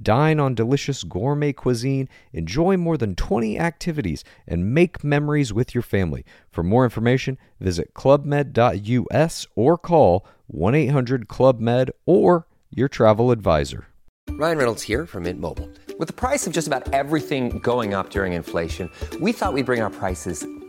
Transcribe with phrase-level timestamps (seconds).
[0.00, 5.82] Dine on delicious gourmet cuisine, enjoy more than 20 activities, and make memories with your
[5.82, 6.24] family.
[6.50, 13.86] For more information, visit clubmed.us or call 1 800 Club Med or your travel advisor.
[14.30, 15.68] Ryan Reynolds here from Mint Mobile.
[15.98, 18.90] With the price of just about everything going up during inflation,
[19.20, 20.44] we thought we'd bring our prices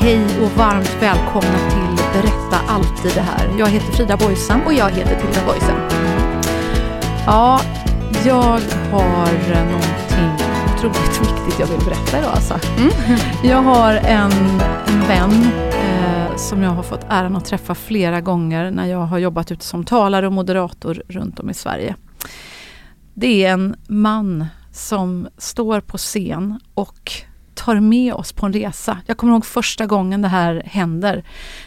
[0.00, 3.58] Hej och varmt välkomna till Berätta alltid det här.
[3.58, 4.60] Jag heter Frida Boysam.
[4.66, 5.76] Och jag heter Tilda Boysen.
[7.26, 7.60] Ja,
[8.26, 8.60] jag
[8.92, 12.60] har någonting otroligt viktigt jag vill berätta idag alltså.
[13.44, 14.32] Jag har en,
[14.86, 19.18] en vän eh, som jag har fått äran att träffa flera gånger när jag har
[19.18, 21.96] jobbat ute som talare och moderator runt om i Sverige.
[23.14, 27.12] Det är en man som står på scen och
[27.58, 28.98] tar med oss på en resa.
[29.06, 31.24] Jag kommer ihåg första gången det här händer.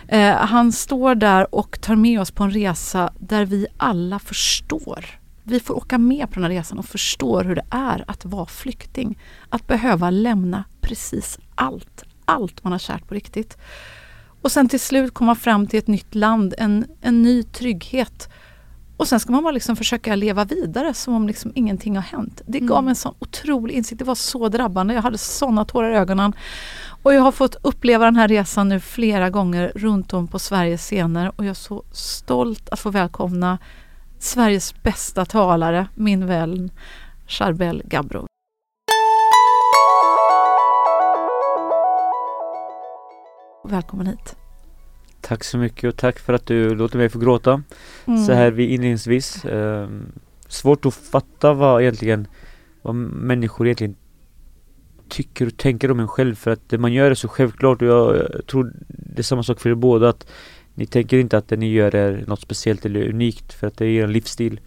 [0.07, 5.05] Eh, han står där och tar med oss på en resa där vi alla förstår.
[5.43, 8.45] Vi får åka med på den här resan och förstår hur det är att vara
[8.45, 9.19] flykting.
[9.49, 12.03] Att behöva lämna precis allt.
[12.25, 13.57] Allt man har kärt på riktigt.
[14.41, 18.29] Och sen till slut komma fram till ett nytt land, en, en ny trygghet.
[19.01, 22.41] Och sen ska man bara liksom försöka leva vidare som om liksom ingenting har hänt.
[22.45, 22.85] Det gav Mm.
[22.85, 23.99] mig en sån otrolig insikt.
[23.99, 24.93] Det var så drabbande.
[24.93, 26.33] Jag hade såna tårar i ögonen.
[27.03, 30.81] Och jag har fått uppleva den här resan nu flera gånger runt om på Sveriges
[30.81, 31.31] scener.
[31.35, 33.57] Och jag är så stolt att få välkomna
[34.19, 36.71] Sveriges bästa talare, min vän
[37.27, 38.25] Charbel Gabro.
[43.63, 44.40] Välkommen hit.
[45.21, 47.63] Tack så mycket och tack för att du låter mig få gråta
[48.05, 48.25] Mm.
[48.25, 49.45] så här vid inledningsvis.
[49.45, 50.11] Ehm,
[50.47, 52.27] svårt att fatta vad egentligen
[52.81, 53.95] vad människor egentligen
[55.09, 57.87] tycker och tänker om en själv för att det man gör är så självklart och
[57.87, 60.27] jag, jag tror det är samma sak för er båda att
[60.73, 63.85] ni tänker inte att det ni gör är något speciellt eller unikt för att det
[63.85, 64.59] är er livsstil.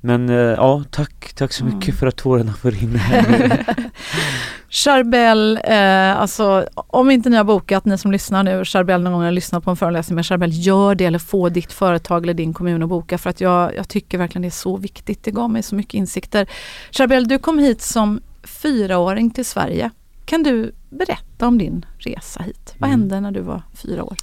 [0.00, 1.96] Men eh, ja, tack, tack så mycket Mm.
[1.96, 3.64] för att tårarna får rinna här.
[4.68, 9.22] Charbel, eh, alltså om inte ni har bokat, ni som lyssnar nu, Charbel någon gång
[9.22, 12.54] har lyssnat på en föreläsning med Charbel, gör det eller få ditt företag eller din
[12.54, 15.24] kommun att boka för att jag, jag tycker verkligen det är så viktigt.
[15.24, 16.48] Det gav mig så mycket insikter.
[16.90, 19.90] Charbel, du kom hit som fyraåring till Sverige.
[20.24, 22.74] Kan du berätta om din resa hit?
[22.78, 23.00] Vad Mm.
[23.00, 24.16] hände när du var fyra år?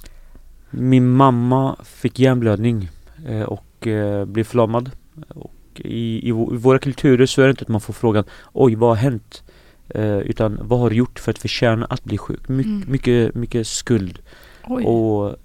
[0.70, 2.88] Min mamma fick hjärnblödning
[3.28, 4.90] eh, och eh, blev förlamad.
[5.28, 8.74] Och i, i, i våra kulturer så är det inte att man får frågan Oj,
[8.74, 9.42] vad har hänt?
[9.88, 12.48] Eh, utan vad har du gjort för att förtjäna att bli sjuk?
[12.48, 12.84] My, Mm.
[12.88, 14.18] Mycket, mycket skuld.
[14.64, 14.84] Oj.
[14.84, 15.36] Och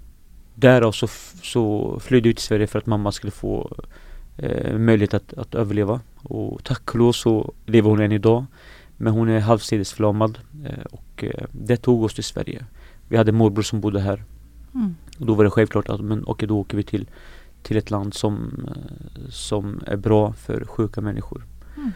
[0.54, 1.06] därav så,
[1.42, 3.76] så flydde jag till Sverige för att mamma skulle få
[4.36, 6.00] eh, möjlighet att, att överleva.
[6.16, 8.44] Och tack och lov så lever hon än idag.
[8.96, 12.64] Men hon är halvsidesförlamad eh, och eh, det tog oss till Sverige.
[13.08, 14.24] Vi hade morbror som bodde här.
[14.74, 14.94] Mm.
[15.18, 17.10] Och då var det självklart att men okej, då åker vi till,
[17.64, 18.66] till ett land som,
[19.28, 21.44] som är bra för sjuka människor.
[21.76, 21.92] Mm.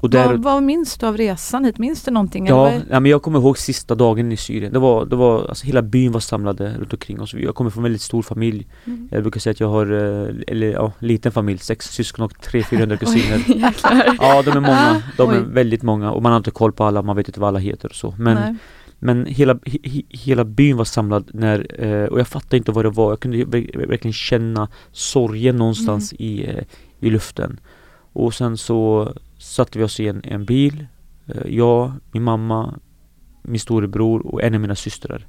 [0.00, 1.78] Och där, vad, vad minns du av resan hit?
[1.78, 2.46] Minns du någonting?
[2.46, 4.72] eller ja, vad- ja, men jag kommer ihåg sista dagen i Syrien.
[4.72, 7.34] Det var, det var, alltså hela byn var samlade runt omkring oss.
[7.34, 8.66] Jag kommer från en väldigt stor familj.
[8.84, 9.08] Mm.
[9.12, 12.62] Jag brukar säga att jag har, eh, eller ja, liten familj, sex syskon och tre,
[12.62, 13.44] 400 kusiner.
[14.18, 15.02] Ja, de är många.
[15.16, 15.44] De är Oj.
[15.52, 17.88] väldigt många och man har inte koll på alla, man vet inte vad alla heter
[17.88, 18.14] och så.
[18.18, 18.54] Men Nej.
[19.04, 22.84] Men hela, he, he- hela byn var samlad när, eh, och jag fattade inte vad
[22.84, 23.10] det var.
[23.10, 26.64] Jag kunde ver- verkligen känna sorgen någonstans i, eh,
[27.00, 27.60] i luften.
[28.12, 30.86] Och sen så satte vi oss i en, en bil.
[31.26, 32.74] Eh, jag, min mamma,
[33.42, 35.26] min storebror och en av mina systrar.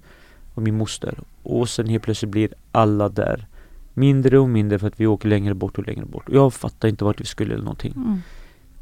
[0.53, 1.19] Och min moster.
[1.43, 3.47] Och sen helt plötsligt blir alla där.
[3.93, 6.29] Mindre och mindre för att vi åker längre bort och längre bort.
[6.29, 7.93] Och jag fattade inte vart vi skulle eller någonting.
[7.95, 8.19] Mm.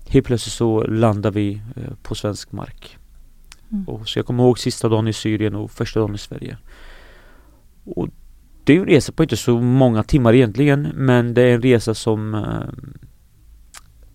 [0.07, 2.97] Helt plötsligt så landar vi eh, på svensk mark.
[3.73, 3.87] Mm.
[3.87, 6.57] Och så jag kommer ihåg sista dagen i Syrien och första dagen i Sverige.
[7.83, 8.07] Och
[8.63, 11.93] det är en resa på inte så många timmar egentligen men det är en resa
[11.93, 12.93] som eh,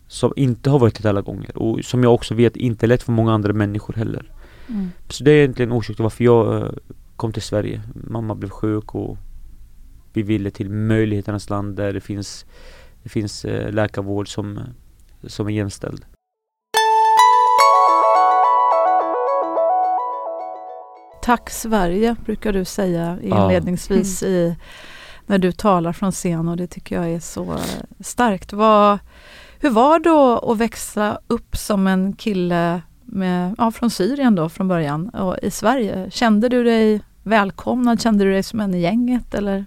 [0.06, 3.02] som inte har varit dit alla gånger och som jag också vet inte är lätt
[3.02, 4.32] för många andra människor heller.
[4.68, 4.90] Mm.
[5.08, 6.70] Så det är egentligen orsaken till varför jag eh,
[7.16, 7.82] kom till Sverige.
[7.94, 9.18] Mamma blev sjuk och
[10.12, 12.46] vi ville till möjligheternas land där det finns,
[13.02, 14.60] det finns eh, läkarvård som,
[15.22, 16.04] som är jämställd.
[21.28, 23.44] Tack Sverige brukar du säga Ja.
[23.44, 24.56] inledningsvis i,
[25.26, 27.58] när du talar från scen och det tycker jag är så
[28.00, 28.52] starkt.
[28.52, 28.98] Vad,
[29.58, 34.68] hur var då att växa upp som en kille med, ja, från Syrien då från
[34.68, 36.10] början och i Sverige?
[36.10, 38.02] Kände du dig välkomnad?
[38.02, 39.64] Kände du dig som en i gänget eller?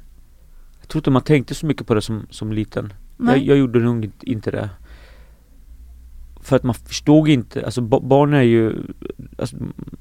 [0.80, 2.94] Jag tror inte man tänkte så mycket på det som, som liten.
[3.18, 4.70] Jag, jag gjorde nog inte det.
[6.42, 8.74] För att man förstod inte, alltså ba- barn är ju,
[9.38, 9.56] alltså,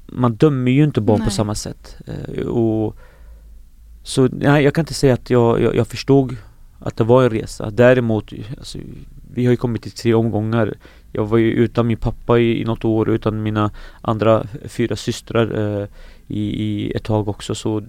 [0.07, 1.31] man dömer ju inte barn på Nej.
[1.33, 1.97] samma sätt.
[2.07, 2.95] Eh, och
[4.03, 6.35] Så nej, jag kan inte säga att jag, jag, jag förstod
[6.79, 7.69] att det var en resa.
[7.69, 8.77] Däremot, alltså,
[9.33, 10.73] vi har ju kommit i tre omgångar.
[11.11, 13.71] Jag var ju utan min pappa i, i något år, utan mina
[14.01, 15.87] andra fyra systrar eh,
[16.27, 17.55] i, i ett tag också.
[17.55, 17.83] Så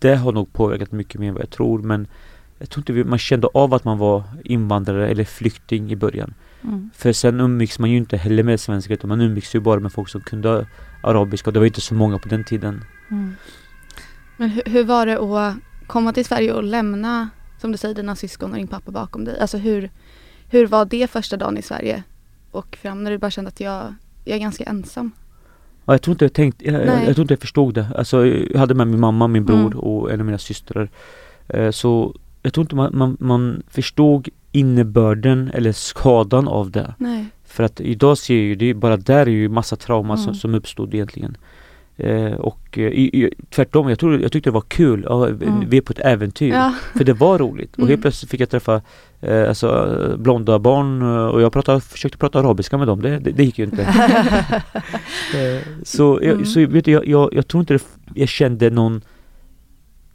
[0.00, 1.78] det har nog påverkat mycket mer än vad jag tror.
[1.82, 2.06] Men
[2.58, 6.34] jag tror inte vi, man kände av att man var invandrare eller flykting i början.
[6.64, 6.90] Mm.
[6.94, 9.92] För sen umgicks man ju inte heller med svenskar utan man umgicks ju bara med
[9.92, 10.66] folk som kunde
[11.02, 12.84] arabiska och det var inte så många på den tiden.
[13.10, 13.34] Mm.
[14.36, 15.54] Men hur, hur var det att
[15.86, 17.28] komma till Sverige och lämna,
[17.60, 19.40] som du säger, dina syskon och din pappa bakom dig?
[19.40, 19.90] Alltså hur,
[20.48, 22.02] hur var det första dagen i Sverige?
[22.50, 23.94] Och fram när du bara kände att jag,
[24.24, 25.10] jag är ganska ensam.
[25.84, 27.86] Ja, jag tror inte jag tänkte, jag, jag, jag tror inte jag förstod det.
[27.96, 29.78] Alltså jag hade med min mamma, min bror Mm.
[29.78, 30.90] och en av mina systrar.
[31.48, 36.94] Eh, så jag tror inte man, man, man förstod innebörden eller skadan av det.
[36.98, 37.26] Nej.
[37.44, 40.34] För att idag ser jag ju, det bara där är ju massa trauma som, Mm.
[40.34, 41.36] som uppstod egentligen.
[41.96, 45.04] Eh, och eh, i, i, tvärtom, jag, tror, jag tyckte det var kul.
[45.08, 45.64] Ja, vi- Mm.
[45.70, 46.52] Vi är på ett äventyr.
[46.52, 46.74] Ja.
[46.96, 47.72] För det var roligt.
[47.72, 47.88] Och Mm.
[47.88, 48.80] helt plötsligt fick jag träffa
[49.20, 53.02] eh, alltså, blonda barn eh, och jag pratade, försökte prata arabiska med dem.
[53.02, 53.82] Det, det, det gick ju inte.
[55.34, 56.44] eh, så jag, Mm.
[56.44, 57.82] så vet du, jag, jag, jag tror inte det,
[58.14, 59.00] jag kände någon,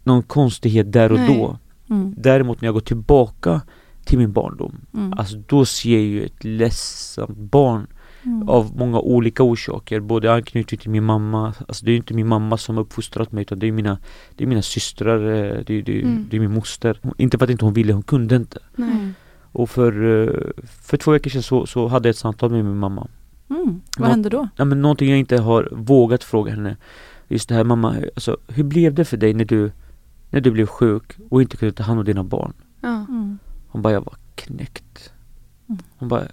[0.04, 1.38] någon konstighet där och Nej.
[1.38, 1.58] då.
[1.90, 2.14] Mm.
[2.18, 3.62] Däremot när jag går tillbaka
[4.08, 5.14] till min barndom, Mm.
[5.14, 7.88] alltså då ser jag ju ett ledsamt barn
[8.24, 8.50] Mm.
[8.50, 10.00] av många olika orsaker.
[10.00, 13.42] Både anknytning till min mamma, alltså det är inte min mamma som har uppfostrat mig
[13.42, 13.98] utan det är mina,
[14.36, 16.26] det är mina systrar, eh, det är, det, Mm.
[16.30, 17.00] det är min moster.
[17.02, 18.60] Hon- Inte för att inte hon ville, hon kunde inte.
[18.76, 18.90] Nej.
[18.92, 19.14] Mm.
[19.52, 19.92] Och för,
[20.24, 23.08] eh, för två veckor sedan så, så hade jag ett samtal med min mamma.
[23.50, 23.82] Mm.
[23.98, 24.48] Vad Nå- hände då?
[24.56, 26.78] Ja, men någonting jag inte har vågat fråga henne.
[27.28, 29.72] Just det här mamma, alltså, hur blev det för dig när du,
[30.30, 32.54] när du blev sjuk och inte kunde ta hand om dina barn?
[32.82, 33.06] Ja.
[33.10, 33.38] Mm.
[33.78, 35.12] Hon bara, jag var knäckt.
[35.70, 35.82] Mm.
[35.98, 36.24] Hon bara,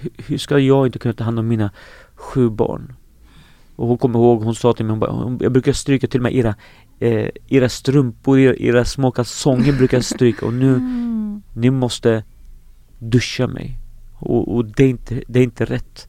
[0.00, 1.70] "Hur- ska jag inte kunna ta hand om mina
[2.14, 2.92] sju barn?
[3.76, 6.22] Och hon kommer ihåg, hon sa till mig, hon bara, jag brukar stryka till och
[6.22, 6.54] med era,
[6.98, 11.42] eh, era strumpor, era, era små kalsonger brukar jag stryka och nu, Mm.
[11.54, 12.24] ni måste
[12.98, 13.78] duscha mig.
[14.18, 16.08] Och, och det, är inte, det är inte rätt.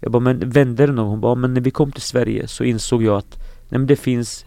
[0.00, 1.08] Jag bara, men vände det någon?
[1.08, 3.36] Hon bara, men när vi kom till Sverige så insåg jag att
[3.68, 4.44] nej, men det finns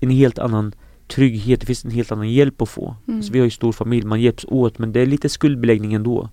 [0.00, 0.72] en helt annan
[1.10, 2.96] trygghet, det finns en helt annan hjälp att få.
[3.06, 3.16] Mm.
[3.18, 6.28] Alltså, vi har ju stor familj, man hjälps åt men det är lite skuldbeläggning ändå.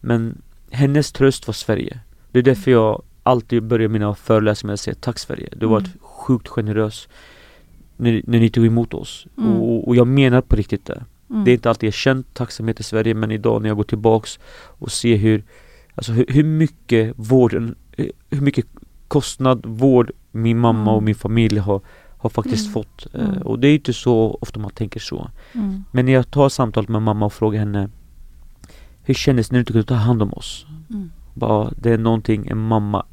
[0.00, 2.00] Men hennes tröst var Sverige.
[2.32, 5.48] Det är därför jag alltid börjar mina föreläsningar med att säga tack Sverige.
[5.56, 5.98] Du har varit Mm.
[6.00, 7.08] sjukt generös
[7.96, 9.26] när, när ni tog emot oss.
[9.38, 9.52] Mm.
[9.52, 11.04] Och, och jag menar på riktigt det.
[11.30, 11.44] Mm.
[11.44, 14.38] Det är inte alltid jag känt tacksamhet i Sverige men idag när jag går tillbaks
[14.80, 15.44] och ser hur
[15.94, 17.74] Alltså hur, hur mycket vården
[18.30, 18.66] Hur mycket
[19.08, 20.94] kostnad vård min mamma Mm.
[20.94, 21.80] och min familj har
[22.18, 22.72] Har faktiskt Mm.
[22.72, 23.42] fått Eh, Mm.
[23.42, 25.84] Och det är inte så ofta man tänker så Mm.
[25.92, 27.88] Men när jag tar samtalet med mamma och frågar henne
[29.02, 30.66] Hur kändes det när du inte kunde ta hand om oss?
[30.90, 31.10] Mm.
[31.34, 33.06] Bara, det är någonting en mamma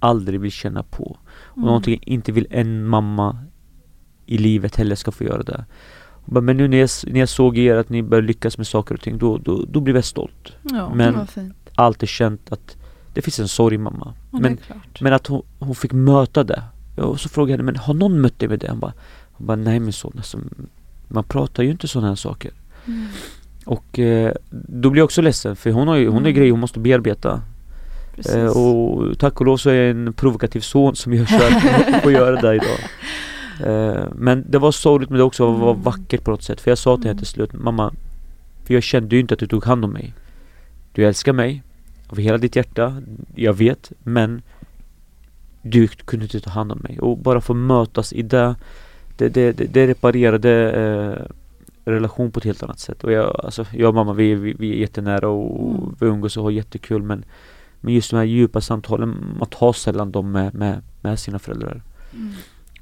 [0.00, 1.66] aldrig vill känna på och Mm.
[1.66, 3.36] någonting inte vill en mamma
[4.26, 5.64] i livet heller ska få göra det.
[6.24, 8.94] Bara, men nu när jag, när jag såg er att ni började lyckas med saker
[8.94, 10.52] och ting, då, då, då blev jag stolt.
[10.62, 11.26] Ja, Men-.
[11.74, 12.76] Alltid känt att
[13.14, 14.14] det finns en sorg i mamma.
[14.32, 14.58] ja, Men,
[15.00, 16.62] men att hon, hon fick möta det.
[16.98, 18.70] Och så frågade jag henne, men har någon mött dig med det?
[18.70, 18.92] Hon bara,
[19.32, 20.38] hon bara nej min son, alltså,
[21.08, 22.50] man pratar ju inte sådana här saker.
[22.86, 23.06] Mm.
[23.64, 26.34] Och eh, då blir jag också ledsen för hon har ju, hon har Mm.
[26.34, 27.40] grejer hon måste bearbeta.
[28.34, 32.02] Eh, och tack och lov så är jag en provokativ son som gör så att
[32.02, 32.78] får göra det idag.
[33.66, 35.82] Eh, men det var sorgligt men det också var Mm.
[35.82, 36.60] vackert på något sätt.
[36.60, 37.18] För jag sa till henne Mm.
[37.18, 37.92] till slut, mamma,
[38.64, 40.14] för jag kände ju inte att du tog hand om mig.
[40.92, 41.62] Du älskar mig
[42.08, 43.02] av hela ditt hjärta,
[43.34, 44.42] jag vet, men
[45.62, 46.98] du kunde inte ta hand om mig.
[47.00, 48.54] Och bara få mötas i det,
[49.16, 51.34] det, det, det, reparerade eh,
[51.84, 53.04] relation på ett helt annat sätt.
[53.04, 55.94] Och jag, alltså, jag och mamma vi, vi, vi är jättenära och Mm.
[56.00, 57.24] vi umgås och har jättekul men
[57.80, 61.82] men just de här djupa samtalen, man tar sällan dem med, med, med sina föräldrar.
[62.14, 62.32] Mm.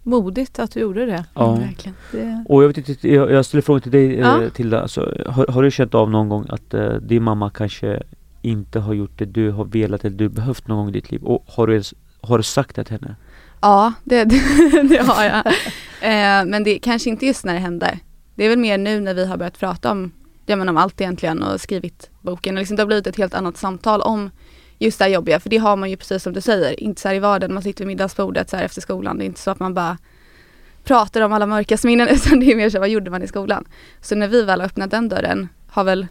[0.02, 1.25] Modigt att du gjorde det.
[1.35, 1.54] Ja.
[1.54, 1.95] Verkligen.
[2.12, 4.42] det Och jag vet inte, jag, jag ställer frågan till dig Ja.
[4.42, 8.02] eh, Tilda, alltså, har, har du känt av någon gång att eh, din mamma kanske
[8.42, 11.23] inte har gjort det du har velat eller du behövt någon gång i ditt liv?
[11.23, 11.95] Och har du, ens,
[12.26, 13.16] har du sagt det till henne?
[13.61, 14.25] Ja, det,
[14.88, 15.47] det, har jag.
[16.00, 17.99] Eh, men det kanske inte just när det hände.
[18.35, 20.12] Det är väl mer nu när vi har börjat prata om,
[20.47, 22.56] ja, men om allt egentligen och skrivit boken.
[22.56, 24.30] Och liksom det har blivit ett helt annat samtal om
[24.78, 25.40] just det här jobbiga.
[25.40, 27.62] För det har man ju precis som du säger, inte så här i vardagen, man
[27.62, 29.18] sitter vid middagsbordet så här efter skolan.
[29.18, 29.99] Det är inte så att man bara
[30.85, 33.64] pratar om alla mörka minnen utan det är mer så vad gjorde man i skolan.
[34.00, 36.06] Så när vi väl har öppnat den dörren har väl,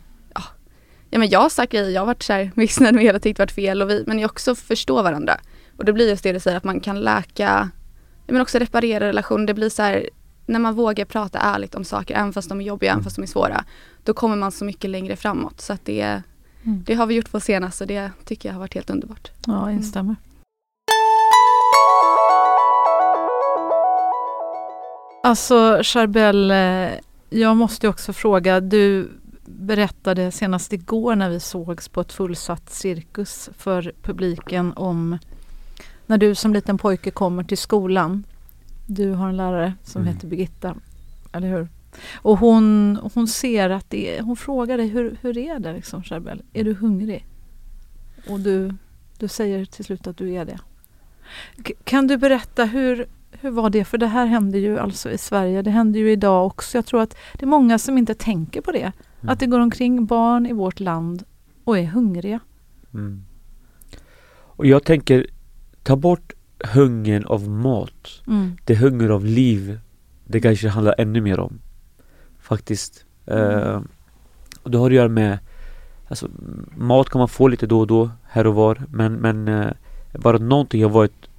[1.10, 3.40] ja, men jag har sagt grejer, jag har varit så här missnöjd med hela tyckt
[3.40, 5.40] varit fel och vi, men jag också förstår varandra.
[5.78, 7.70] Och det blir just det du säger att man kan läka,
[8.28, 9.48] men också reparera relationer.
[9.48, 10.10] Det blir så här,
[10.46, 13.22] när man vågar prata ärligt om saker, även fast de är jobbiga, även fast de
[13.22, 13.64] är svåra,
[14.04, 15.62] då kommer man så mycket längre framåt.
[15.62, 16.22] Så att det,
[16.64, 16.84] Mm.
[16.86, 19.32] det har vi gjort på senast och det tycker jag har varit helt underbart.
[19.48, 20.16] Ja, instämmer.
[25.24, 26.90] Alltså Charbel, eh,
[27.30, 29.12] jag måste ju också fråga, du
[29.46, 35.18] berättade senast igår när vi sågs på ett fullsatt cirkus för publiken om
[36.08, 38.24] när du som liten pojke kommer till skolan.
[38.88, 40.14] Du har en lärare som Mm.
[40.14, 40.76] heter Birgitta,
[41.32, 41.68] eller hur?
[42.16, 46.04] Och hon, hon ser att det är, hon frågar dig hur, hur är det liksom
[46.04, 46.42] Charbel?
[46.54, 47.26] Är du hungrig?
[48.30, 48.74] Och du,
[49.20, 50.60] du säger till slut att du är det.
[51.68, 53.86] K- kan du berätta hur, hur var det?
[53.86, 55.62] För det här händer ju alltså i Sverige.
[55.62, 56.78] Det händer ju idag också.
[56.78, 58.80] Jag tror att det är många som inte tänker på det.
[59.22, 59.34] Mm.
[59.34, 61.24] Att det går omkring barn i vårt land
[61.64, 62.40] och är hungriga.
[62.94, 63.26] Mm.
[64.58, 65.28] Och jag tänker,
[65.86, 66.34] ta bort
[66.74, 68.22] hungern av mat.
[68.28, 68.58] Mm.
[68.66, 69.80] Det är hunger av liv.
[70.28, 71.60] Det kanske handlar ännu mer om.
[72.40, 73.06] Faktiskt.
[73.26, 73.82] Eh,
[74.64, 75.38] och det har att göra med
[76.08, 76.28] Alltså
[76.76, 78.84] mat kan man få lite då och då, här och var.
[78.90, 79.72] Men, men eh,
[80.14, 81.30] bara någonting jag varit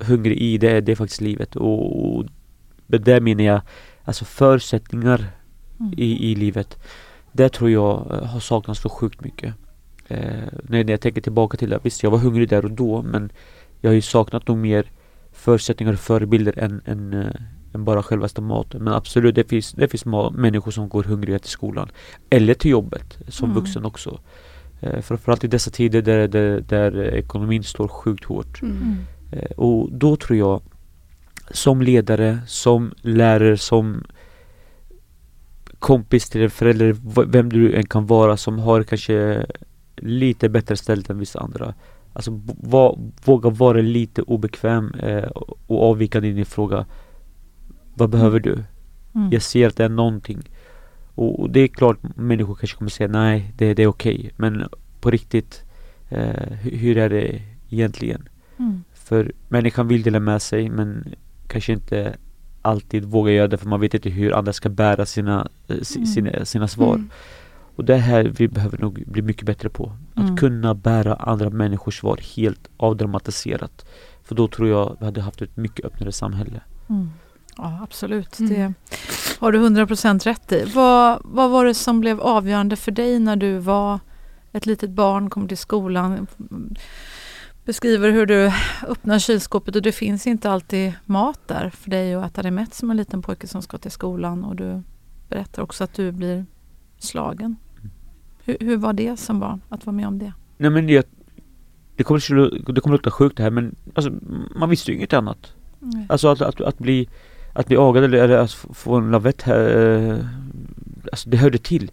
[0.00, 1.56] hungrig i, det, det är faktiskt livet.
[1.56, 2.24] Och, och
[2.86, 3.60] det menar jag
[4.04, 5.30] alltså förutsättningar
[5.80, 5.94] Mm.
[5.96, 6.78] i, i livet.
[7.32, 9.54] Det tror jag eh, har saknats så sjukt mycket.
[10.08, 13.02] Eh, när, när jag tänker tillbaka till det, visst jag var hungrig där och då
[13.02, 13.30] men
[13.84, 14.90] jag har ju saknat nog mer
[15.32, 17.30] förutsättningar och förebilder än, än, eh,
[17.74, 18.84] än bara självaste maten.
[18.84, 21.88] Men absolut, det finns, det finns människor som går hungriga till skolan.
[22.30, 23.60] Eller till jobbet, som Mm.
[23.62, 24.20] vuxen också.
[24.80, 28.62] Eh, framförallt i dessa tider där, där, där ekonomin står sjukt hårt.
[28.62, 28.96] Mm.
[29.32, 30.62] Eh, Och då tror jag
[31.50, 34.04] som ledare, som lärare, som
[35.78, 39.46] kompis till en förälder, vem du än kan vara som har kanske
[39.96, 41.74] lite bättre ställt än vissa andra.
[42.16, 45.24] Alltså va, våga vara lite obekväm eh,
[45.66, 45.88] och
[46.24, 46.86] i din fråga.
[47.94, 48.52] Vad behöver du?
[49.14, 49.30] Mm.
[49.32, 50.42] Jag ser att det är någonting.
[51.14, 54.30] Och, och det är klart människor kanske kommer säga nej, det, det är okej.
[54.36, 54.64] Men
[55.00, 55.62] på riktigt,
[56.08, 58.28] eh, hur, är det egentligen?
[58.58, 58.84] Mm.
[58.94, 61.14] För människan vill dela med sig men
[61.48, 62.16] kanske inte
[62.62, 65.96] alltid vågar göra det för man vet inte hur andra ska bära sina, eh, si-
[65.98, 66.06] Mm.
[66.06, 66.94] sina, sina svar.
[66.94, 67.10] Mm.
[67.76, 69.92] Och det här vi behöver nog bli mycket bättre på.
[70.14, 70.36] Att Mm.
[70.36, 73.86] kunna bära andra människors svar helt avdramatiserat.
[74.22, 76.60] För då tror jag vi hade haft ett mycket öppnare samhälle.
[76.88, 77.10] Mm.
[77.56, 78.38] Ja, absolut.
[78.38, 78.50] Mm.
[78.54, 78.74] Det
[79.38, 80.64] har du 100% rätt i.
[80.74, 84.00] Vad, vad var det som blev avgörande för dig när du var
[84.52, 86.26] ett litet barn, kom till skolan?
[87.64, 88.52] Beskriver hur du
[88.88, 92.74] öppnar kylskåpet och det finns inte alltid mat där för dig att äta dig mätt
[92.74, 94.82] som en liten pojke som ska till skolan och du
[95.28, 96.46] berättar också att du blir
[96.98, 97.56] slagen.
[98.44, 100.32] Hur, hur var det som barn att vara med om det?
[100.56, 101.08] Nej men det,
[101.96, 104.12] det kommer, det kommer låta sjukt det här men alltså,
[104.56, 105.52] man visste ju inget annat.
[105.80, 106.06] Nej.
[106.08, 107.08] Alltså att, att, att bli
[107.52, 110.16] Att bli agad eller, eller att få- en lavett här eh,
[111.12, 111.90] Alltså det hörde till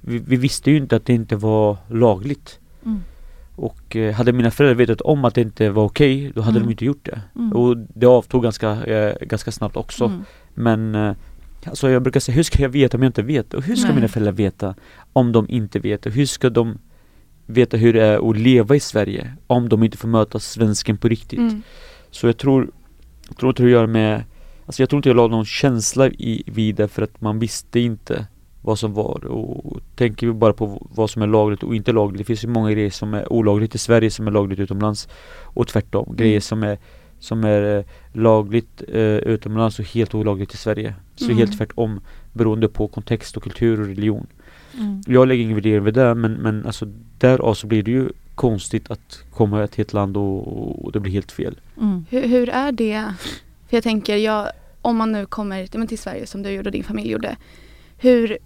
[0.00, 3.00] vi, vi visste ju inte att det inte var lagligt Mm.
[3.56, 6.66] Och eh, hade mina föräldrar vetat om att det inte var okej Då hade Mm.
[6.68, 7.52] de inte gjort det Mm.
[7.52, 10.24] Och det avtog ganska, eh, ganska snabbt också Mm.
[10.54, 11.14] Men eh,
[11.66, 13.54] Alltså jag brukar säga, hur ska jag veta om jag inte vet?
[13.54, 13.94] Och hur ska Nej.
[13.94, 14.74] mina föräldrar veta
[15.12, 16.06] om de inte vet?
[16.06, 16.78] Och hur ska de
[17.46, 21.08] veta hur det är att leva i Sverige om de inte får möta svensken på
[21.08, 21.38] riktigt?
[21.38, 21.62] Mm.
[22.10, 22.70] Så jag tror,
[23.28, 24.24] jag tror att det göra med
[24.66, 27.80] Alltså jag tror inte jag la någon känsla i, vid det för att man visste
[27.80, 28.26] inte
[28.62, 32.18] vad som var och tänker vi bara på vad som är lagligt och inte lagligt
[32.18, 35.08] Det finns ju många grejer som är olagligt i Sverige som är lagligt utomlands
[35.42, 36.78] och tvärtom Grejer som är
[37.24, 41.36] som är eh, lagligt eh, utomlands och helt olagligt i Sverige Så Mm.
[41.36, 42.00] helt tvärtom
[42.32, 44.26] beroende på kontext och kultur och religion
[44.78, 45.02] Mm.
[45.06, 46.86] Jag lägger ingen värdering vid det men, men alltså
[47.18, 51.12] därav så blir det ju konstigt att komma till ett land och, och det blir
[51.12, 52.04] helt fel Mm.
[52.10, 53.14] Hur, hur är det?
[53.68, 54.48] För jag tänker, jag,
[54.82, 57.36] om man nu kommer till Sverige som du gjorde och din familj gjorde.
[57.98, 58.38] Hur,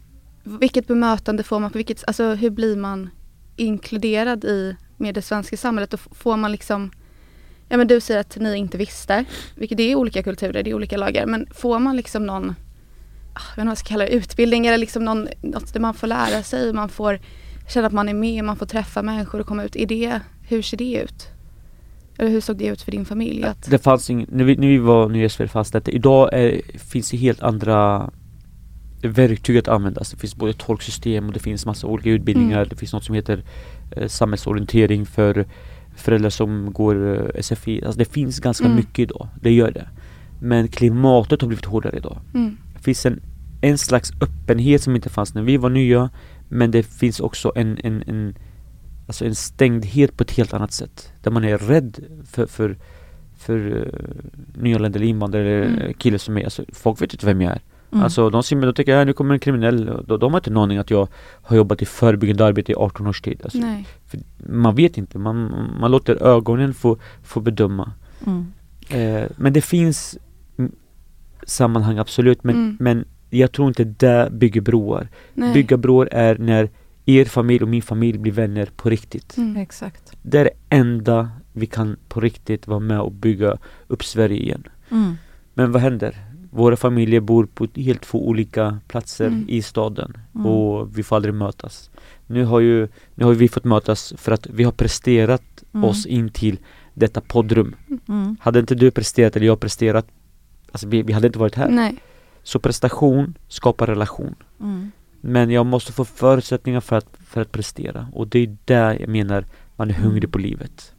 [0.42, 1.70] vilket bemötande får man?
[1.70, 3.10] På vilket, alltså, hur blir man
[3.56, 5.94] inkluderad i med det svenska samhället?
[5.94, 6.90] Och får man liksom
[7.68, 10.74] Ja men du säger att ni inte visste, vilket det är olika kulturer, det är
[10.74, 11.26] olika lagar.
[11.26, 12.54] Men får man liksom någon,
[13.34, 15.80] ah, jag vet inte vad jag ska kalla det, utbildning eller liksom någon, något där
[15.80, 17.20] man får lära sig, man får
[17.68, 19.76] känna att man är med, man får träffa människor och komma ut.
[19.76, 21.28] Är det, hur ser det ut?
[22.18, 23.44] Eller hur såg det ut för din familj?
[23.44, 27.10] Att, Det fanns ing, när, vi, när vi var Sverige fanns det idag är, finns
[27.10, 28.10] det helt andra
[29.02, 30.10] verktyg att användas.
[30.10, 32.56] Det finns både tolksystem och det finns massa olika utbildningar.
[32.58, 32.68] Mm.
[32.68, 33.42] Det finns något som heter
[33.90, 35.46] eh, samhällsorientering för
[36.00, 37.84] föräldrar som går eh, SFI.
[37.84, 38.76] Alltså det finns ganska Mm.
[38.76, 39.28] mycket idag.
[39.42, 39.88] Det gör det.
[40.40, 42.18] Men klimatet har blivit hårdare idag.
[42.34, 43.20] mm, Det finns en,
[43.60, 46.10] en slags öppenhet som inte fanns när vi var nya.
[46.48, 48.34] Men det finns också en, en, en,
[49.06, 51.12] alltså en stängdhet på ett helt annat sätt.
[51.22, 52.76] Där man är rädd för, för,
[53.36, 53.84] för uh,
[54.54, 55.78] nyanlända eller invandrare eller Mm.
[55.80, 55.94] mm.
[55.94, 57.60] killar som är, alltså folk vet inte vem jag är.
[57.92, 58.04] Mm.
[58.04, 59.86] Alltså de ser mig, de tänker ja, nu kommer en kriminell.
[60.06, 61.08] De, de har inte en aning att jag
[61.42, 63.40] har jobbat i förebyggande arbete i 18 års tid.
[63.44, 63.86] Alltså, nej.
[64.06, 67.92] för man vet inte, man, man låter ögonen få, få bedöma.
[68.26, 68.46] Mm.
[68.88, 70.18] Eh, men det finns
[70.58, 70.72] mm,
[71.46, 72.76] sammanhang absolut, men, Mm.
[72.80, 75.08] men jag tror inte det bygger broar.
[75.34, 75.52] nej.
[75.54, 76.70] Bygga broar är när
[77.06, 79.36] er familj och min familj blir vänner på riktigt.
[79.36, 79.56] Mm.
[79.56, 80.12] Exakt.
[80.22, 84.62] Det är det enda vi kan på riktigt vara med och bygga upp Sverige igen.
[84.90, 85.14] Mm.
[85.54, 86.16] Men vad händer?
[86.50, 89.44] Våra familjer bor på helt två olika platser Mm.
[89.48, 90.46] i staden Mm.
[90.46, 91.90] och vi får aldrig mötas.
[92.26, 95.42] Nu har ju nu har vi fått mötas för att vi har presterat
[95.74, 95.84] Mm.
[95.84, 96.58] oss in till
[96.94, 97.74] detta poddrum.
[98.08, 98.36] Mm.
[98.40, 100.06] Hade inte du presterat eller jag presterat,
[100.72, 101.68] alltså vi, vi hade inte varit här.
[101.68, 101.96] nej.
[102.42, 104.34] Så prestation skapar relation.
[105.20, 109.08] Men jag måste få förutsättningar för att, för att prestera och det är där jag
[109.08, 109.44] menar
[109.76, 110.94] man är hungrig på livet.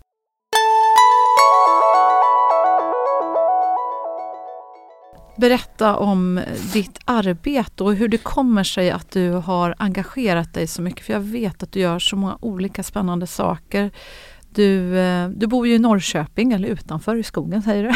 [5.40, 6.42] Berätta om
[6.74, 11.06] ditt arbete och hur det kommer sig att du har engagerat dig så mycket.
[11.06, 13.92] För jag vet att du gör så många olika spännande saker.
[14.54, 17.94] Du, eh, du bor ju i Norrköping, eller utanför i skogen säger du.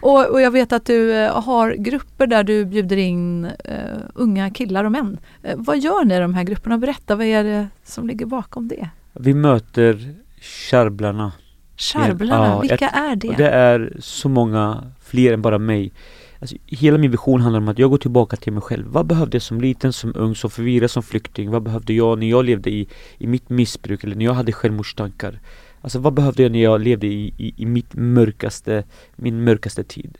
[0.08, 4.50] och, och jag vet att du eh, har grupper där du bjuder in eh, unga
[4.50, 5.18] killar och män.
[5.42, 6.78] Eh, vad gör ni i de här grupperna?
[6.78, 8.88] Berätta, vad är det som ligger bakom det?
[9.12, 11.32] Vi möter Kärblarna
[11.76, 13.34] Charblarna, Ja, vilka ett- är det?
[13.36, 15.92] Det är så många fler än bara mig.
[16.40, 18.86] Alltså, hela min vision handlar om att jag går tillbaka till mig själv.
[18.86, 21.50] Vad behövde jag som liten, som ung, som förvirrad, som flykting?
[21.50, 25.38] Vad behövde jag när jag levde i, i mitt missbruk eller när jag hade självmordstankar?
[25.80, 28.84] Alltså vad behövde jag när jag levde i, i, i mitt mörkaste,
[29.16, 30.18] min mörkaste tid?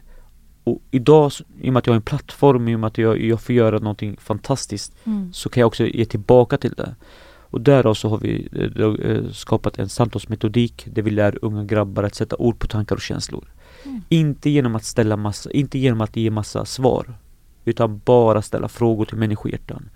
[0.64, 3.20] Och idag, i och med att jag har en plattform, i och med att jag,
[3.22, 5.32] jag får göra någonting fantastiskt Mm.
[5.32, 6.94] så kan jag också ge tillbaka till det.
[7.54, 12.02] Och därav så har vi eh, eh, skapat en samtalsmetodik där vi lär unga grabbar
[12.02, 13.44] att sätta ord på tankar och känslor.
[13.84, 14.02] Mm.
[14.08, 17.14] Inte genom att ställa massa, inte genom att ge massa svar.
[17.64, 19.90] Utan bara ställa frågor till människohjärtan.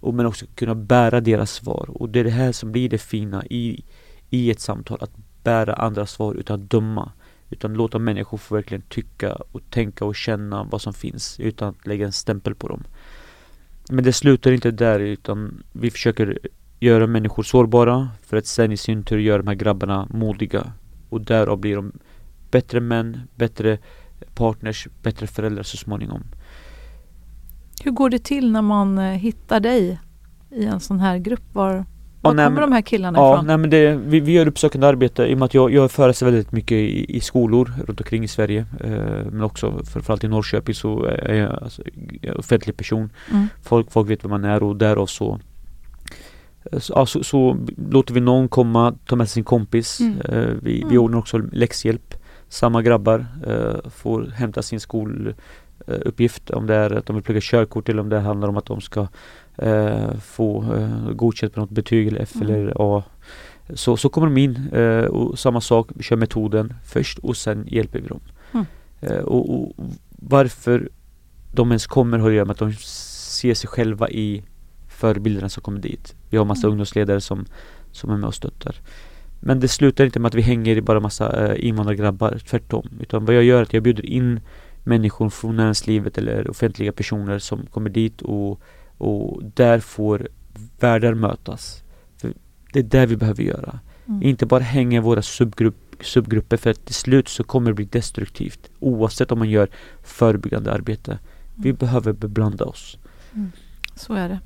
[0.00, 1.86] Och men också kunna bära deras svar.
[1.88, 3.84] Och det är det här som blir det fina i,
[4.30, 4.98] i ett samtal.
[5.00, 7.12] Att bära andras svar utan att döma.
[7.50, 11.40] Utan låta människor få verkligen tycka och tänka och känna vad som finns.
[11.40, 12.84] Utan att lägga en stämpel på dem.
[13.90, 16.38] Men det slutar inte där utan vi försöker
[16.80, 20.72] göra människor sårbara för att sen i sin tur göra de här grabbarna modiga.
[21.08, 21.92] Och därav blir de
[22.50, 23.78] bättre män, bättre
[24.34, 26.22] partners, bättre föräldrar så småningom.
[27.84, 29.98] Hur går det till när man eh, hittar dig
[30.50, 31.42] i en sån här grupp?
[31.52, 31.84] Var,
[32.20, 33.46] var nej, kommer men- de här killarna Ja, ifrån?
[33.46, 36.26] nej men det, vi, vi gör uppsökande arbete i och med att jag, jag föreläser
[36.26, 38.66] väldigt mycket i, i skolor runt omkring i Sverige.
[38.80, 38.90] Eh,
[39.30, 41.82] men också framförallt i Norrköping så är jag alltså,
[42.36, 43.10] offentlig person.
[43.30, 43.46] Mm.
[43.62, 45.40] Folk, folk vet vem man är och därav så
[46.78, 47.56] så, ja, så, så
[47.90, 50.00] låter vi någon komma, ta med sin kompis.
[50.00, 50.20] Mm.
[50.20, 50.98] Eh, vi, vi Mm.
[50.98, 52.14] ordnar också läxhjälp.
[52.48, 57.88] Samma grabbar eh, får hämta sin skoluppgift om det är att de vill plugga körkort
[57.88, 59.06] eller om det handlar om att de ska
[59.56, 62.48] eh, få eh, godkänt på något betyg eller F Mm.
[62.48, 63.02] eller A.
[63.74, 67.64] Så, så kommer de in eh, och samma sak, vi kör metoden först och sen
[67.66, 68.20] hjälper vi dem.
[68.52, 68.66] Mm.
[69.00, 69.72] Eh, och, och
[70.10, 70.88] varför
[71.52, 74.42] de ens kommer har att göra med att de ser sig själva i
[74.98, 76.14] förebilderna som kommer dit.
[76.30, 76.70] Vi har massa Mm.
[76.72, 77.46] ungdomsledare som,
[77.92, 78.76] som är med och stöttar.
[79.40, 82.88] Men det slutar inte med att vi hänger i bara massa eh, invandrargrabbar, tvärtom.
[83.00, 84.40] Utan vad jag gör är att jag bjuder in
[84.84, 88.60] människor från näringslivet eller offentliga personer som kommer dit och,
[88.98, 90.28] och där får
[90.80, 91.82] världar mötas.
[92.16, 92.32] För
[92.72, 93.78] det är där vi behöver göra.
[94.08, 94.22] Mm.
[94.22, 97.84] Inte bara hänga i våra subgrupp, subgrupper för att till slut så kommer det bli
[97.84, 98.70] destruktivt.
[98.80, 99.68] Oavsett om man gör
[100.02, 101.18] förebyggande arbete.
[101.54, 101.76] Vi Mm.
[101.78, 102.98] behöver beblanda oss.
[103.94, 104.38] Så är det.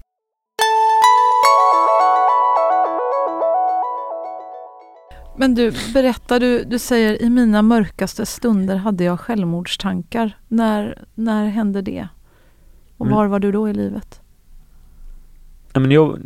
[5.36, 10.38] Men du, berätta, du, du säger i mina mörkaste stunder hade jag självmordstankar.
[10.48, 12.08] När, när hände det?
[12.96, 13.16] Och Mm.
[13.16, 14.20] var var du då i livet?
[15.72, 16.18] Ja, men jag,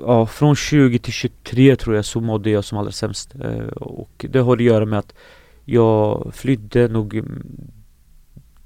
[0.00, 3.34] ja, från 20 till 23 tror jag så mådde jag som allra sämst.
[3.34, 5.14] Eh, och det har att göra med att
[5.64, 7.42] jag flydde nog mm,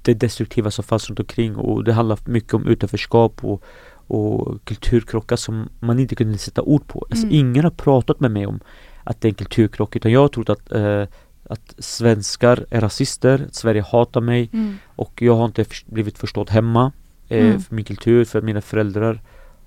[0.01, 3.63] det destruktiva som fanns runt omkring och det handlar mycket om utanförskap och,
[4.07, 7.07] och kulturkrockar som man inte kunde sätta ord på.
[7.09, 7.39] Alltså, Mm.
[7.39, 8.59] Ingen har pratat med mig om
[9.07, 11.03] att det är en kulturkrock utan jag har trott att, eh,
[11.49, 14.77] att svenskar är rasister, att Sverige hatar mig Mm.
[14.95, 16.91] och jag har inte blivit förstådd hemma
[17.29, 17.59] eh, Mm.
[17.59, 19.21] för min kultur, för att mina föräldrar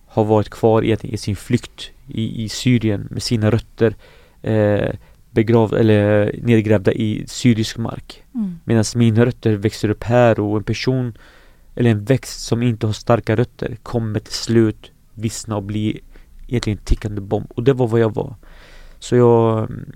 [0.07, 3.94] har varit kvar i, i sin flykt i, i Syrien med sina rötter
[4.42, 4.90] eh,
[5.31, 8.22] begravda eller nedgrävda i syrisk mark.
[8.35, 8.61] Mm.
[8.64, 11.18] Medan mina rötter växer upp här och en person
[11.74, 16.00] eller en växt som inte har starka rötter kommer till slut vissna och bli
[16.48, 17.46] egentligen en tickande bomb.
[17.55, 18.35] Och det var vad jag var.
[19.01, 19.93] Så jag mm,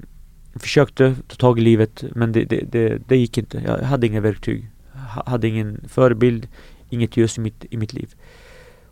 [0.54, 3.62] försökte ta tag i livet men det, det, det, det gick inte.
[3.66, 4.70] Jag hade inga verktyg.
[4.92, 6.48] Jag hade ingen förebild,
[6.90, 8.14] inget ljus i mitt, i mitt liv.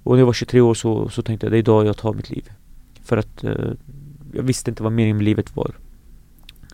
[0.02, 2.14] Och när jag var 23 år så, så tänkte jag det är idag jag tar
[2.14, 2.50] mitt liv.
[3.04, 3.70] För att eh,
[4.32, 5.72] jag visste inte vad meningen med livet var.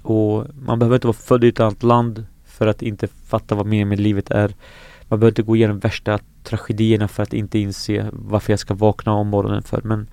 [0.02, 3.66] Och man behöver inte vara född i ett annat land för att inte fatta vad
[3.66, 4.54] meningen med livet är.
[5.08, 9.12] Man behöver inte gå igenom värsta tragedierna för att inte inse varför jag ska vakna
[9.12, 9.80] om morgonen för.
[9.84, 10.08] Men,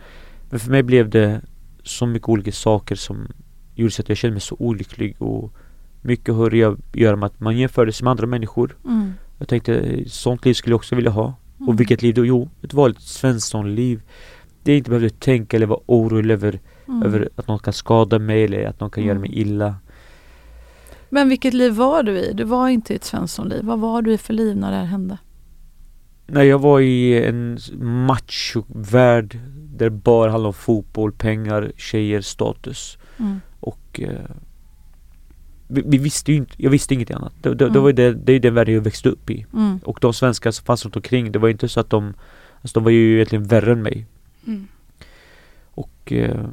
[0.49, 1.41] men för mig blev det
[1.85, 3.27] så mycket olika saker som
[3.75, 5.53] gjorde så att jag kände mig så olycklig och
[6.01, 8.77] mycket har att göra med att man jämförde sig med andra människor.
[8.85, 9.13] Mm.
[9.39, 11.33] Jag tänkte, sånt liv skulle jag också vilja ha.
[11.57, 11.69] Mm.
[11.69, 12.25] Och vilket liv då?
[12.25, 14.01] Jo, ett vanligt Svensson-liv.
[14.63, 17.03] Det jag inte behövde tänka eller vara orolig över, Mm.
[17.03, 19.21] över att någon kan skada mig eller att någon kan göra Mm.
[19.21, 19.75] mig illa.
[21.09, 22.33] Men vilket liv var du i?
[22.33, 23.63] Du var inte i ett Svenssonliv.
[23.63, 25.17] Vad var du i för liv när det här hände?
[26.27, 32.97] När jag var i en macho-värld där det bara handlade om fotboll, pengar, tjejer, status.
[33.19, 33.41] Mm.
[33.59, 34.09] Och eh,
[35.67, 37.33] vi, vi visste ju inte, jag visste inget annat.
[37.41, 37.81] Det, det, det Mm.
[37.81, 39.45] var ju det, det är den världen jag växte upp i.
[39.53, 39.79] Mm.
[39.83, 42.13] Och de svenskar som fanns runt omkring, det var inte så att de
[42.61, 44.05] Alltså de var ju egentligen värre än mig.
[44.47, 44.67] Mm.
[45.65, 46.45] Och eh,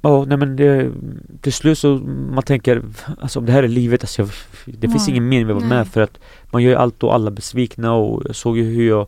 [0.00, 0.92] ja, nej men det,
[1.40, 1.94] till slut så
[2.32, 2.82] man tänker,
[3.20, 4.30] alltså om det här är livet, alltså jag,
[4.66, 5.10] det finns Nej.
[5.10, 6.18] ingen mening med att vara med för att
[6.50, 9.06] man gör ju allt och alla besvikna och jag såg ju hur jag,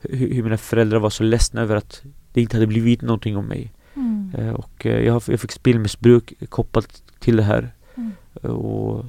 [0.00, 3.46] hur, hur mina föräldrar var så ledsna över att det inte hade blivit någonting om
[3.46, 3.72] mig.
[3.96, 4.32] Mm.
[4.38, 7.74] Eh, och eh, jag, jag fick spelmissbruk kopplat till det här.
[7.94, 8.12] Mm.
[8.56, 9.04] Och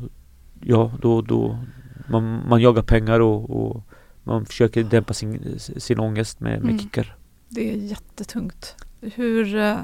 [0.61, 1.57] ja, då, då
[2.07, 3.83] man, man jagar pengar och, och
[4.23, 6.79] man försöker dämpa sin, sin ångest med, med Mm.
[6.79, 7.15] kickar.
[7.49, 8.75] Det är jättetungt.
[9.01, 9.77] Hur, eh,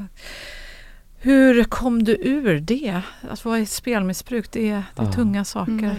[1.22, 3.02] hur kom du ur det?
[3.30, 5.12] Att vara i spelmissbruk, det är, det är Ja.
[5.12, 5.72] tunga saker.
[5.72, 5.96] Mm.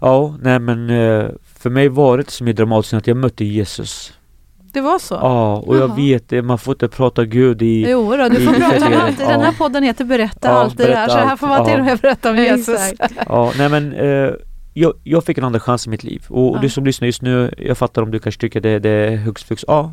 [0.00, 1.26] Ja, nej men eh,
[1.58, 4.12] för mig var det inte så mycket dramatiskt att jag mötte Jesus.
[4.72, 5.14] Det var så?
[5.14, 5.96] Ja, och jag Jaha.
[5.96, 7.86] vet det, man får inte prata Gud i...
[7.90, 9.18] Jo då, du i får prata om allt.
[9.18, 9.54] Den här Ja.
[9.58, 11.78] podden heter Berätta Ja, allt det här, så här får man till Ja.
[11.80, 12.80] och med berätta om Jesus.
[13.26, 14.30] Ja, nej men eh,
[14.74, 16.22] jag, jag fick en andra chans i mitt liv.
[16.28, 16.60] Och, och Ja.
[16.60, 19.46] du som lyssnar just nu, jag fattar om du kanske tycker det, det är högst
[19.46, 19.64] flux.
[19.68, 19.92] Ja,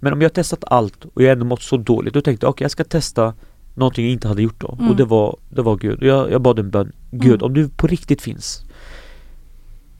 [0.00, 2.50] men om jag har testat allt och jag ändå mått så dåligt, då tänkte jag
[2.50, 3.34] okej jag ska testa
[3.74, 4.76] någonting jag inte hade gjort då.
[4.78, 4.90] Mm.
[4.90, 5.98] Och det var, det var Gud.
[5.98, 6.92] Och jag, jag bad en bön.
[7.10, 7.42] Gud, Mm.
[7.46, 8.64] om du på riktigt finns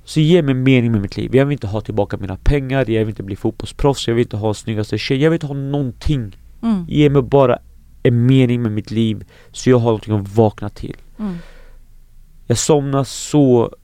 [0.04, 1.36] så ge mig mening med mitt liv.
[1.36, 4.36] Jag vill inte ha tillbaka mina pengar, jag vill inte bli fotbollsproffs, jag vill inte
[4.36, 6.36] ha snyggaste tjej, jag vill inte ha någonting.
[6.62, 6.84] Mm.
[6.88, 7.58] Ge mig bara
[8.02, 10.96] en mening med mitt liv så jag har någonting att vakna till.
[11.18, 11.34] Mm.
[12.46, 13.74] Jag somnar så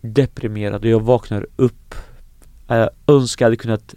[0.00, 1.94] deprimerad och jag vaknar upp.
[2.66, 3.94] Jag önskar jag hade kunnat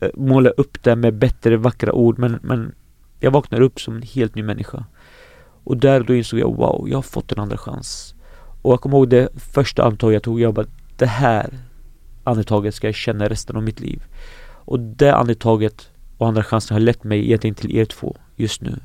[0.00, 2.74] eh, måla upp det med bättre vackra ord men, men
[3.20, 4.84] jag vaknar upp som en helt ny människa.
[5.64, 8.14] Och där då insåg jag wow, jag har fått en andra chans.
[8.62, 11.58] Och jag kommer ihåg det första andetaget jag tog, jag bara det här
[12.24, 14.02] andetaget ska jag känna resten av mitt liv.
[14.64, 18.80] Och det andetaget och andra chansen har lett mig egentligen till er två just nu.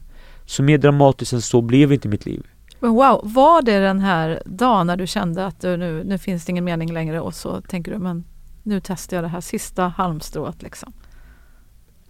[0.45, 2.45] Så mer dramatiskt än så blev inte mitt liv.
[2.79, 6.45] Men wow, var det den här dagen när du kände att du, nu, nu finns
[6.45, 8.23] det ingen mening längre och så tänker du men
[8.63, 10.93] nu testar jag det här sista halmstrået liksom?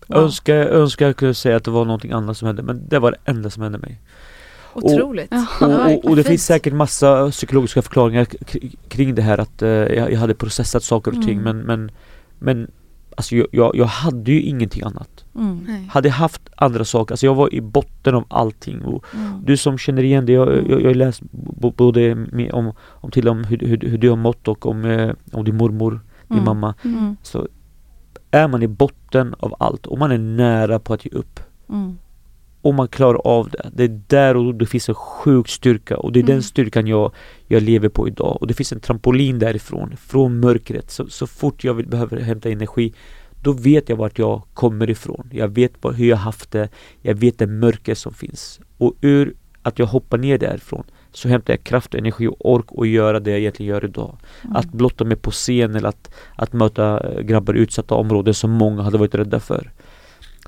[0.07, 0.17] Wow.
[0.23, 3.11] Önskar, önskar jag kunde säga att det var någonting annat som hände men det var
[3.11, 4.01] det enda som hände mig.
[4.73, 5.27] Otroligt.
[5.31, 8.27] Ja, Och, och, och det finns säkert massa psykologiska förklaringar
[8.89, 11.43] kring det här att eh, jag, jag hade processat saker och ting Mm.
[11.43, 11.91] men, men,
[12.39, 12.71] men
[13.17, 15.25] alltså jag, jag, jag hade ju ingenting annat.
[15.35, 15.67] Mm.
[15.89, 19.31] Hade haft andra saker, alltså jag var i botten av allting och Mm.
[19.45, 21.21] du som känner igen det, jag, jag, jag har läst
[21.57, 22.11] både
[22.53, 25.55] om, om till om hur, hur, hur du har mått och om, eh, om din
[25.57, 26.45] mormor, din Mm.
[26.45, 26.73] mamma.
[26.83, 27.17] Mm.
[27.23, 27.47] Så
[28.35, 31.97] är man i botten av allt och man är nära på att ge upp Mm.
[32.61, 33.69] och man klarar av det.
[33.75, 36.33] Det är där och det finns en sjuk styrka och det är Mm.
[36.35, 37.11] den styrkan jag,
[37.47, 38.37] jag lever på idag.
[38.41, 40.91] Och det finns en trampolin därifrån, från mörkret.
[40.91, 42.93] Så, så fort jag vill, behöver hämta energi
[43.41, 45.29] då vet jag vart jag kommer ifrån.
[45.31, 46.69] Jag vet hur jag haft det.
[47.01, 48.59] Jag vet det mörker som finns.
[48.77, 50.83] Och ur att jag hoppar ner därifrån
[51.15, 54.17] så hämtar jag kraft, energi och ork och göra det jag egentligen gör idag.
[54.43, 54.55] Mm.
[54.55, 58.51] Att blotta mig på scen eller att, att möta eh, grabbar i utsatta områden som
[58.51, 59.71] många hade varit rädda för.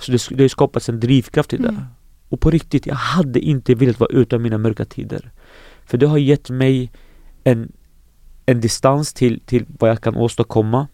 [0.01, 1.69] Så det, det har skapats en drivkraft i det.
[1.69, 1.81] Mm.
[2.29, 5.31] Och på riktigt, jag hade inte velat vara utan mina mörka tider.
[5.85, 6.91] För det har gett mig
[7.43, 7.71] en,
[8.45, 10.87] en distans till, till vad jag kan åstadkomma.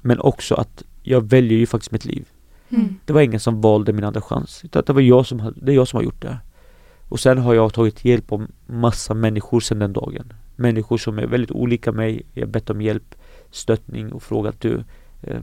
[0.00, 2.24] Men också att jag väljer ju faktiskt mitt liv.
[2.68, 2.96] Mm.
[3.04, 4.64] Det var ingen som valde min andra chans.
[4.64, 6.38] Utan det var jag som, det är jag som har gjort det.
[7.08, 10.32] Och sen har jag tagit hjälp av massa människor sedan den dagen.
[10.56, 12.22] Människor som är väldigt olika mig.
[12.34, 13.14] Jag har bett om hjälp,
[13.50, 14.74] stöttning och frågat du,
[15.22, 15.38] eh,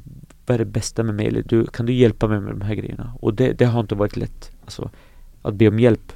[0.45, 1.27] vad är det bästa med mig?
[1.27, 3.13] Eller du, kan du hjälpa mig med de här grejerna?
[3.19, 4.51] Och det, det har inte varit lätt.
[4.63, 4.89] Alltså,
[5.41, 6.11] att be om hjälp.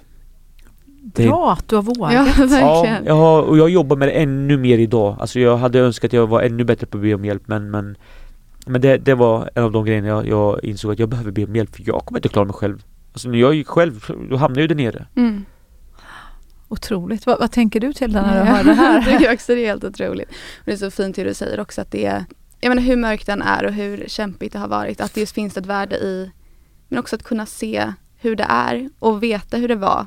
[1.03, 2.13] Det- Bra att du har vågat.
[2.13, 3.05] Ja, Ja, verkligen.
[3.05, 5.15] jag har, och jag jobbar med det ännu mer idag.
[5.19, 7.71] Alltså jag hade önskat att jag var ännu bättre på att be om hjälp men
[7.71, 7.97] Men,
[8.65, 11.45] men det, det var en av de grejerna jag, jag insåg att jag behöver be
[11.45, 12.83] om hjälp för jag kommer inte klara mig själv.
[13.17, 15.07] Alltså när jag gick själv, då hamnade jag ju där nere.
[15.15, 15.45] Mm.
[16.67, 17.25] Otroligt.
[17.25, 19.01] Vad, vad tänker du till när du hör det jag här?
[19.11, 20.29] tycker också det är helt otroligt.
[20.29, 22.25] Och det är så fint hur du säger också att det är,
[22.59, 25.33] jag menar hur mörkt den är och hur kämpigt det har varit, att det just
[25.33, 26.31] finns ett värde i,
[26.87, 30.05] men också att kunna se hur det är och veta hur det var.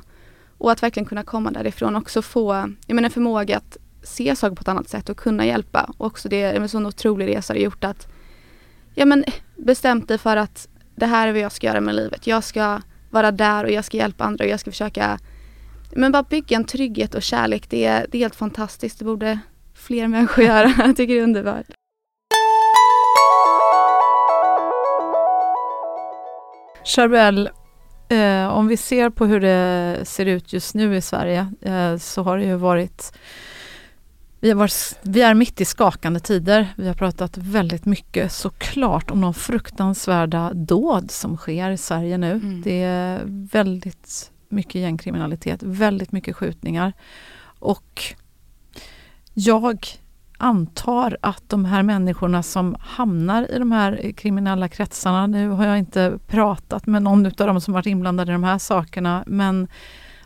[0.57, 2.53] Och att verkligen kunna komma därifrån och också få,
[2.87, 5.93] jag menar förmåga att se saker på ett annat sätt och kunna hjälpa.
[5.97, 8.07] Och också det, en sån otrolig resa har gjort att,
[8.95, 9.23] ja men
[9.55, 12.27] bestämt dig för att det här är vad jag ska göra med livet.
[12.27, 15.19] Jag ska vara där och jag ska hjälpa andra och jag ska försöka
[15.95, 18.99] men bara bygga en trygghet och kärlek, det är, det är helt fantastiskt.
[18.99, 19.39] Det borde
[19.73, 20.67] fler människor göra.
[20.77, 21.65] Jag tycker det är underbart.
[26.83, 27.49] Charbel,
[28.09, 32.23] eh, om vi ser på hur det ser ut just nu i Sverige eh, så
[32.23, 33.13] har det ju varit
[34.41, 36.67] vi, varit vi är mitt i skakande tider.
[36.75, 42.31] Vi har pratat väldigt mycket såklart om de fruktansvärda dåd som sker i Sverige nu.
[42.31, 42.61] Mm.
[42.61, 46.93] Det är väldigt mycket gängkriminalitet, väldigt mycket skjutningar.
[47.59, 48.03] Och
[49.33, 49.85] jag
[50.37, 55.77] antar att de här människorna som hamnar i de här kriminella kretsarna, nu har jag
[55.79, 59.67] inte pratat med någon av dem som varit inblandade i de här sakerna, men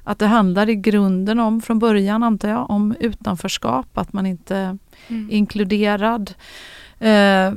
[0.05, 4.55] att det handlar i grunden om, från början antar jag, om utanförskap, att man inte
[4.55, 5.31] är Mm.
[5.31, 6.33] inkluderad.
[6.99, 7.53] Eh,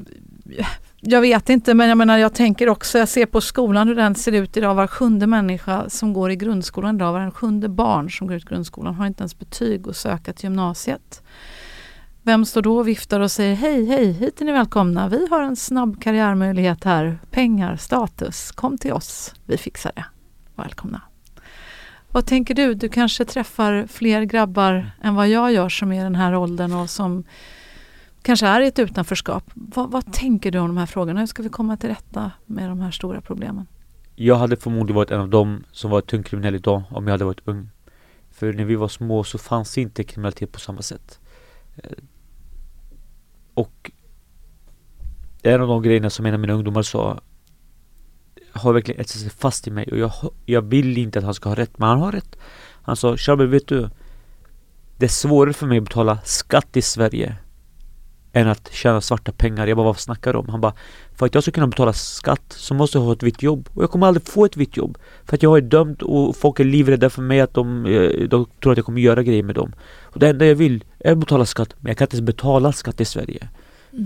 [1.01, 4.15] jag vet inte, men jag menar jag tänker också, jag ser på skolan hur den
[4.15, 4.75] ser ut idag.
[4.75, 8.95] Var sjunde människa som går i grundskolan idag, var sjunde barn som går ut grundskolan
[8.95, 11.23] har inte ens betyg att söka till gymnasiet.
[12.23, 15.09] Vem står då och viftar och säger hej, hej, hit är ni välkomna.
[15.09, 17.19] Vi har en snabb karriärmöjlighet här.
[17.31, 19.35] Pengar, status, kom till oss.
[19.47, 20.05] Vi fixar det.
[20.57, 21.01] Välkomna.
[22.12, 22.75] Vad tänker du?
[22.75, 26.73] Du kanske träffar fler grabbar än vad jag gör som är i den här åldern
[26.73, 27.25] och som
[28.23, 29.44] kanske är i ett utanförskap.
[29.55, 31.21] Vad, vad tänker du om de här frågorna?
[31.21, 33.66] Hur ska vi komma till rätta med de här stora problemen?
[34.14, 37.25] Jag hade förmodligen varit en av dem som var tungt kriminell idag om jag hade
[37.25, 37.71] varit ung.
[38.31, 41.21] För när vi var små så fanns inte kriminalitet på samma sätt.
[41.77, 41.90] Eh,
[43.55, 43.90] och
[45.42, 47.21] en av de grejerna som en av mina ungdomar sa
[48.59, 50.12] har verkligen etsat sig fast i mig och jag,
[50.47, 52.37] jag vill inte att han ska ha rätt, men han har rätt.
[52.83, 53.88] Han sa, Shabbe vet du?
[54.97, 57.37] Det är svårare för mig att betala skatt i Sverige
[58.33, 59.66] än att tjäna svarta pengar.
[59.66, 60.49] Jag bara, vad snackar du om?
[60.49, 60.75] Han bara,
[61.16, 63.68] för att jag ska kunna betala skatt så måste jag ha ett vitt jobb.
[63.75, 64.99] Och jag kommer aldrig få ett vitt jobb.
[65.25, 68.47] För att jag är dömd och folk är livrädda för mig att de, eh, de
[68.62, 69.73] tror att jag kommer göra grejer med dem.
[70.03, 71.75] Och det enda jag vill är att betala skatt.
[71.79, 73.49] Men jag kan inte ens betala skatt i Sverige.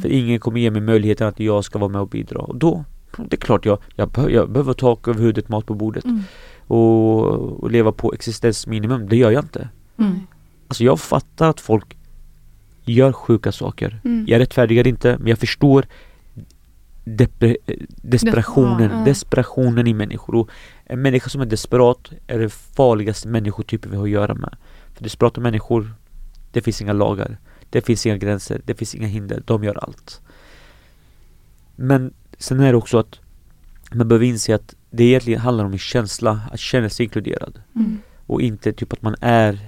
[0.03, 2.41] För ingen kommer ge mig möjligheten att jag ska vara med och bidra.
[2.41, 2.85] Och då,
[3.17, 6.05] det är klart jag, jag, behöver, jag behöver tak över huvudet, mat på bordet.
[6.05, 6.23] Mm.
[6.67, 7.27] Och,
[7.63, 9.09] och leva på existensminimum.
[9.09, 9.69] Det gör jag inte.
[9.99, 10.21] Mm.
[10.69, 11.97] Alltså jag fattar att folk
[12.85, 14.01] gör sjuka saker.
[14.05, 14.25] Mm.
[14.29, 15.87] Jag rättfärdigar inte, men jag förstår
[17.05, 19.05] depre- eh, desperationen, Ja, ja.
[19.05, 20.35] desperationen i människor.
[20.35, 20.51] Och
[20.85, 24.57] en människa som är desperat är den farligaste människotypen vi har att göra med.
[24.95, 25.95] För desperata människor,
[26.53, 27.39] det finns inga lagar,
[27.71, 30.21] det finns inga gränser, det finns inga hinder, de gör allt.
[31.77, 32.13] Men
[32.43, 33.21] sen är det också att
[33.93, 37.61] man behöver inse att det egentligen handlar om en känsla, att känna sig inkluderad.
[37.77, 37.99] Mm.
[38.27, 39.59] Och inte typ att man är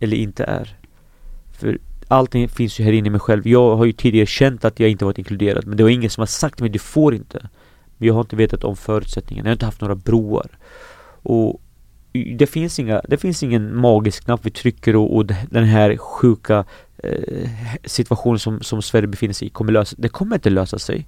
[0.00, 0.76] eller inte är.
[1.52, 3.46] För allting finns ju här inne i mig själv.
[3.46, 6.20] Jag har ju tidigare känt att jag inte varit inkluderad men det var ingen som
[6.20, 7.48] har sagt till mig du får inte.
[7.96, 9.46] Men jag har inte vetat om förutsättningarna.
[9.46, 10.58] Jag har inte haft några broar.
[11.22, 11.60] Och
[12.12, 16.64] det finns, inga, det finns ingen magisk knapp vi trycker och, och den här sjuka
[16.98, 17.50] eh,
[17.84, 21.06] situationen som, som Sverige befinner sig i kommer lösa Det kommer inte lösa sig.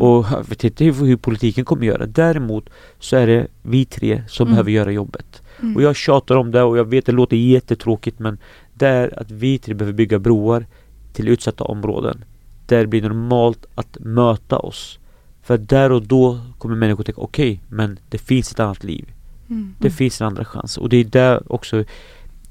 [0.00, 2.06] Och vi tittar ju på hur politiken kommer göra.
[2.06, 4.52] Däremot så är det vi tre som Mm.
[4.54, 5.42] behöver göra jobbet.
[5.62, 5.76] Mm.
[5.76, 8.38] Och jag tjatar om det och jag vet det låter jättetråkigt men
[8.74, 10.66] det är att vi tre behöver bygga broar
[11.12, 12.24] till utsatta områden.
[12.66, 14.98] Där det blir normalt att möta oss.
[15.42, 19.12] För där och då kommer människor tänka okej, men det finns ett annat liv.
[19.50, 19.74] Mm.
[19.78, 20.78] Det finns en andra chans.
[20.78, 21.84] Och det är där också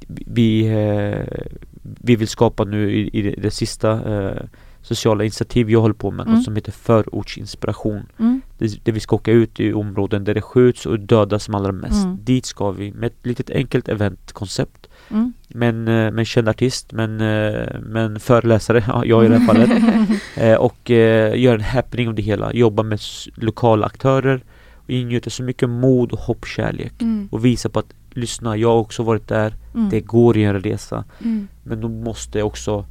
[0.07, 1.47] vi, eh,
[1.81, 4.41] vi vill skapa nu i, i det, det sista eh,
[4.87, 6.35] sociala initiativ jag håller på med, Mm.
[6.35, 8.05] något som heter förortsinspiration.
[8.19, 8.41] Mm.
[8.57, 11.71] Det- Där vi ska åka ut i områden där det skjuts och dödas som allra
[11.71, 12.03] mest.
[12.05, 12.17] Mm.
[12.23, 14.87] Dit ska vi med ett litet enkelt eventkoncept.
[15.11, 15.33] Mm.
[15.47, 19.45] Men, eh, med en känd artist, men, eh, men föreläsare, ja, jag i det här
[19.47, 19.69] fallet.
[20.37, 22.53] eh, och eh, göra en happening av det hela.
[22.53, 22.99] Jobba med
[23.35, 24.41] lokala aktörer.
[24.75, 27.27] och ingjuta så mycket mod, hopp, kärlek Mm.
[27.31, 29.89] och visa på att lyssna, jag har också varit där, Mm.
[29.89, 31.47] det går att göra en resa Mm.
[31.63, 32.85] men då måste också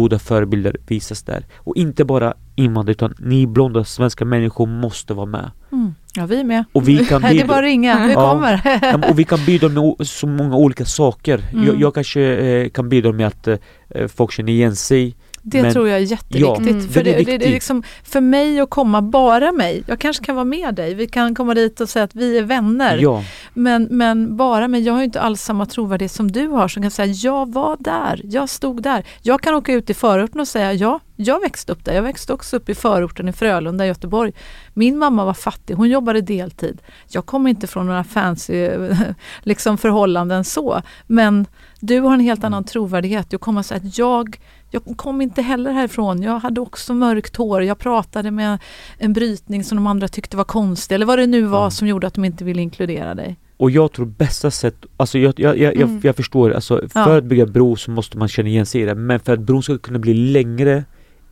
[0.00, 1.46] goda förebilder visas där.
[1.56, 5.50] Och inte bara invandrare utan ni blonda svenska människor måste vara med.
[5.72, 5.94] Mm.
[6.14, 6.64] Ja, vi är med.
[6.72, 8.30] Och vi kan Det är bidra, bara att ringa, vi Ja.
[8.32, 9.10] kommer.
[9.10, 11.40] Och vi kan bidra med så många olika saker.
[11.52, 11.66] Mm.
[11.66, 13.58] Jag, jag kanske eh, kan bidra med att eh,
[14.08, 15.16] folk känner igen sig.
[15.42, 16.68] Det Men- tror jag är jätteviktigt.
[16.68, 16.88] Mm.
[16.88, 20.24] För är det, det, det är liksom, för mig att komma bara mig, jag kanske
[20.24, 22.98] kan vara med dig, vi kan komma dit och säga att vi är vänner.
[22.98, 23.24] Ja,
[23.54, 26.90] Men, men bara mig, jag har inte alls samma trovärdighet som du har som kan
[26.90, 29.04] säga jag var där, jag stod där.
[29.22, 31.92] Jag kan åka ut i förorten och säga ja, jag växte upp där.
[31.94, 34.32] Jag växte också upp i förorten i Frölunda i Göteborg.
[34.74, 36.82] Min mamma var fattig, hon jobbade deltid.
[37.08, 38.70] Jag kommer inte från några fancy
[39.42, 40.82] liksom förhållanden så.
[41.06, 41.46] Men
[41.80, 43.30] du har en helt annan trovärdighet.
[43.30, 46.22] Du kommer att säga att jag, jag kom inte heller härifrån.
[46.22, 47.62] Jag hade också mörkt hår.
[47.62, 48.58] Jag pratade med
[48.98, 50.94] en brytning som de andra tyckte var konstig.
[50.94, 51.70] Eller vad det nu var Ja.
[51.70, 53.36] som gjorde att de inte ville inkludera dig.
[53.56, 55.94] och jag tror bästa sätt, alltså jag, jag, jag, Mm.
[55.94, 57.04] jag, jag förstår, alltså Ja.
[57.04, 58.94] för att bygga bro så måste man känna igen sig i det.
[58.94, 60.84] Men för att bron ska kunna bli längre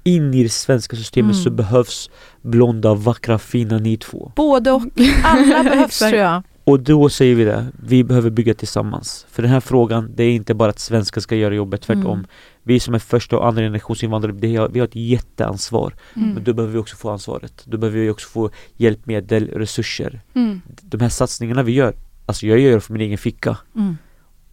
[0.04, 1.44] in i det svenska systemet Mm.
[1.44, 2.10] så behövs
[2.42, 4.32] blonda, vackra, fina ni två.
[4.36, 4.82] Både och.
[5.24, 6.42] Alla behövs tror jag.
[6.66, 9.26] Och då säger vi det, vi behöver bygga tillsammans.
[9.28, 12.18] För den här frågan, det är inte bara att svenskar ska göra jobbet, tvärtom.
[12.18, 12.26] Mm.
[12.62, 15.94] Vi som är första och andra generations invandrare, vi har ett jätteansvar.
[16.16, 16.34] Mm.
[16.34, 17.62] Men då behöver vi också få ansvaret.
[17.66, 20.20] Då behöver vi också få hjälpmedel, resurser.
[20.34, 20.60] Mm.
[20.82, 21.94] De här satsningarna vi gör,
[22.26, 23.58] alltså jag gör det för min egen ficka.
[23.76, 23.96] Mm.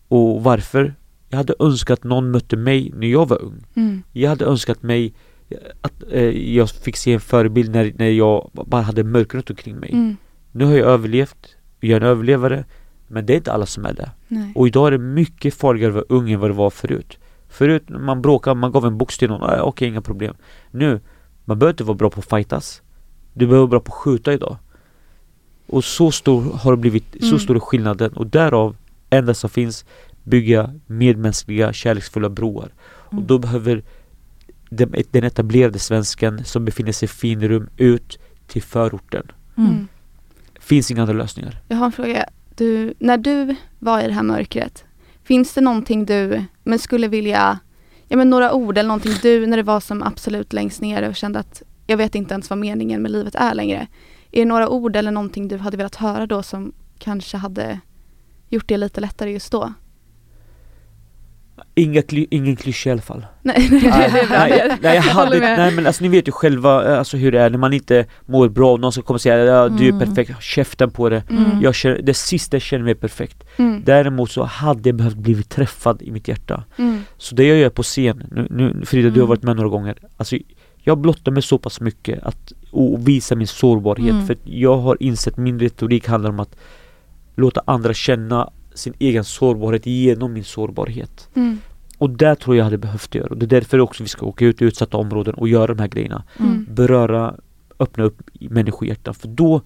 [0.08, 0.96] Och varför?
[1.30, 3.66] Jag hade önskat att någon mötte mig när jag var ung.
[3.76, 4.04] Mm.
[4.12, 5.14] Jag hade önskat mig
[5.82, 9.92] att eh, jag fick se en förebild när, när jag bara hade mörkret omkring mig.
[9.92, 10.18] Mm.
[10.52, 11.56] Nu har jag överlevt,
[11.88, 12.66] jag är en överlevare,
[13.08, 14.12] men det är inte alla som är det.
[14.28, 14.52] Nej.
[14.56, 17.18] Och idag är det mycket farligare att vara ung än vad det var förut.
[17.50, 20.36] Förut när man bråkade, man gav en box till någon, ah, okej inga problem.
[20.72, 21.00] Nu,
[21.46, 22.82] man behöver inte vara bra på att fightas.
[23.34, 24.58] Du behöver vara bra på att skjuta idag.
[25.68, 27.40] Och så stor har det blivit, så Mm.
[27.40, 28.76] stor är skillnaden och därav,
[29.10, 29.86] enda som finns,
[30.24, 32.70] bygga medmänskliga, kärleksfulla broar.
[32.84, 33.28] Och Mm.
[33.28, 33.84] då behöver
[34.70, 39.32] den, den etablerade svensken som befinner sig i finrum ut till förorten.
[39.58, 39.88] Mm.
[40.64, 41.62] Finns inga andra lösningar.
[41.68, 42.26] Jag har en fråga.
[42.56, 44.86] Du, när du var i det här mörkret,
[45.24, 47.60] finns det någonting du men skulle vilja,
[48.08, 51.16] ja men några ord eller någonting du när det var som absolut längst ner och
[51.16, 53.88] kände att jag vet inte ens vad meningen med livet är längre.
[54.32, 57.80] Är det några ord eller någonting du hade velat höra då som kanske hade
[58.50, 59.74] gjort det lite lättare just då?
[61.76, 63.26] Inga, kly, ingen klyscha i alla fall.
[63.42, 63.90] Nej, nej, bra.
[64.30, 67.40] nej, nej, jag hade, nej men alltså ni vet ju själva eh, alltså, hur det
[67.42, 69.92] är när man inte mår bra och någon ska komma och säga ja, du är
[69.92, 70.00] Mm.
[70.00, 71.24] perfekt, käften på det.
[71.30, 71.62] Mm.
[71.62, 73.44] Jag känner, det sista jag känner mig perfekt.
[73.58, 73.82] Mm.
[73.86, 76.64] Däremot så hade jag behövt blivit träffad i mitt hjärta.
[76.78, 77.02] Mm.
[77.18, 79.28] Så det jag gör på scen, nu, nu Frida du har Mm.
[79.30, 80.38] varit med några gånger, alltså
[80.84, 84.26] jag blottar mig så pass mycket att och visa min sårbarhet Mm.
[84.28, 86.56] för jag har insett min retorik handlar om att
[87.36, 91.30] låta andra känna sin egen sårbarhet genom min sårbarhet.
[91.36, 91.58] Mm.
[91.98, 94.46] Och där tror jag hade behövt göra och det är därför också vi ska åka
[94.46, 96.24] ut i utsatta områden och göra de här grejerna.
[96.40, 96.66] Mm.
[96.70, 97.36] Beröra,
[97.80, 99.62] öppna upp människohjärtan för då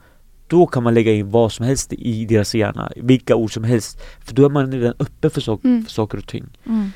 [0.48, 4.00] då kan man lägga in vad som helst i deras hjärna, vilka ord som helst.
[4.20, 5.84] För då är man redan öppen för, sak- Mm.
[5.86, 6.46] för saker och ting.
[6.66, 6.92] Mm.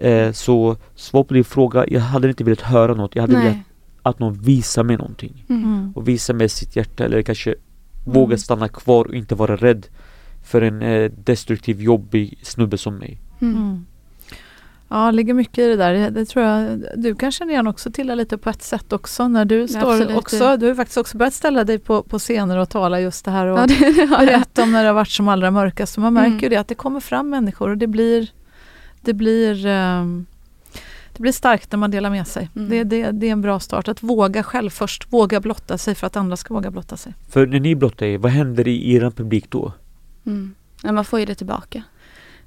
[0.00, 3.14] Eh, så svar på din fråga, jag hade inte velat höra något.
[3.14, 3.62] Jag hade velat Nej.
[4.02, 5.44] att någon visar mig någonting.
[5.48, 5.64] Mm.
[5.64, 5.92] Mm.
[5.96, 7.54] Och visar mig sitt hjärta eller kanske
[8.04, 9.86] våga stanna kvar och inte vara rädd
[10.50, 13.18] för en eh, destruktiv, jobbig snubbe som mig.
[13.40, 13.56] Mm.
[13.56, 13.86] Mm.
[14.88, 16.10] Ja, det ligger mycket i det där.
[16.10, 19.44] Det, tror jag du kan känna igen också till lite på ett sätt också när
[19.44, 20.16] du står absolut.
[20.16, 20.56] också.
[20.56, 23.46] Du har faktiskt också börjat ställa dig på, på scener och tala just det här
[23.46, 25.98] och Ja, det, berätta om när det har varit som allra mörkast.
[25.98, 26.42] Man märker Mm.
[26.42, 28.30] ju det att det kommer fram människor och det blir
[29.00, 30.26] det blir ehm,
[31.12, 32.48] det blir starkt när man delar med sig.
[32.56, 32.68] Mm.
[32.70, 33.88] Det, det, det är en bra start.
[33.88, 37.14] Att våga själv först, våga blotta sig för att andra ska våga blotta sig.
[37.28, 39.72] För när ni blottar er, vad händer i er publik då?
[40.26, 40.54] Mm.
[40.82, 41.82] Ja, man får ju det tillbaka.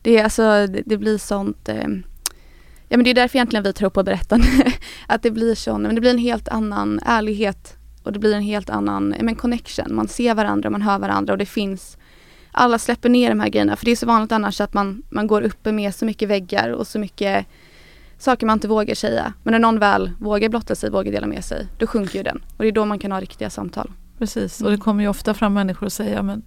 [0.02, 1.88] Det, är alltså, det, det blir sånt eh,
[2.88, 4.48] Ja men det är därför egentligen vi tror på berättande.
[5.08, 8.42] att det blir sån, men det blir en helt annan ärlighet och det blir en
[8.42, 9.96] helt annan men connection.
[9.96, 11.98] Man ser varandra, man hör varandra och det finns
[12.52, 15.28] alla släpper ner de här grejerna för det är så vanligt annars att man, man
[15.28, 17.46] går uppe med så mycket väggar och så mycket
[18.18, 19.34] saker man inte vågar säga.
[19.44, 22.44] Men när någon väl vågar blotta sig, vågar dela med sig, då sjunker ju den.
[22.58, 23.92] Och det är då man kan ha riktiga samtal.
[24.18, 24.80] Precis, och Mm.
[24.80, 26.42] det kommer ju ofta fram människor och säger men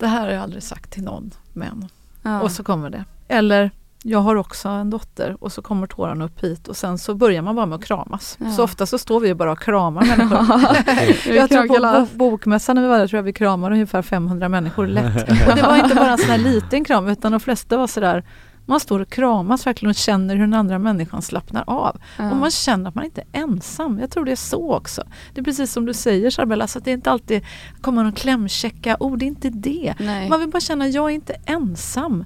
[0.00, 1.88] det här har jag aldrig sagt till någon men.
[2.22, 2.40] Ja.
[2.40, 3.04] Och så kommer det.
[3.28, 3.70] Eller
[4.02, 7.42] jag har också en dotter och så kommer tårarna upp hit och sen så börjar
[7.42, 8.36] man bara med att kramas.
[8.40, 8.50] Ja.
[8.52, 11.34] Så ofta så står vi ju bara och kramar människor.
[11.34, 14.48] Jag tror på bo- bokmässan när vi var där tror jag vi kramade ungefär 500
[14.48, 15.28] människor lätt.
[15.48, 18.24] Och det var inte bara en sån här liten kram utan de flesta var sådär
[18.70, 22.00] Man står och kramas verkligen och känner hur den andra människan slappnar av.
[22.18, 22.30] Ja.
[22.30, 23.98] Och man känner att man inte är ensam.
[23.98, 25.02] Jag tror det är så också.
[25.34, 27.44] Det är precis som du säger Charbel, alltså att det är inte alltid
[27.80, 29.94] kommer någon klämkäcka ord, det är inte det.
[29.98, 30.28] Nej.
[30.28, 32.24] Man vill bara känna att jag är inte ensam.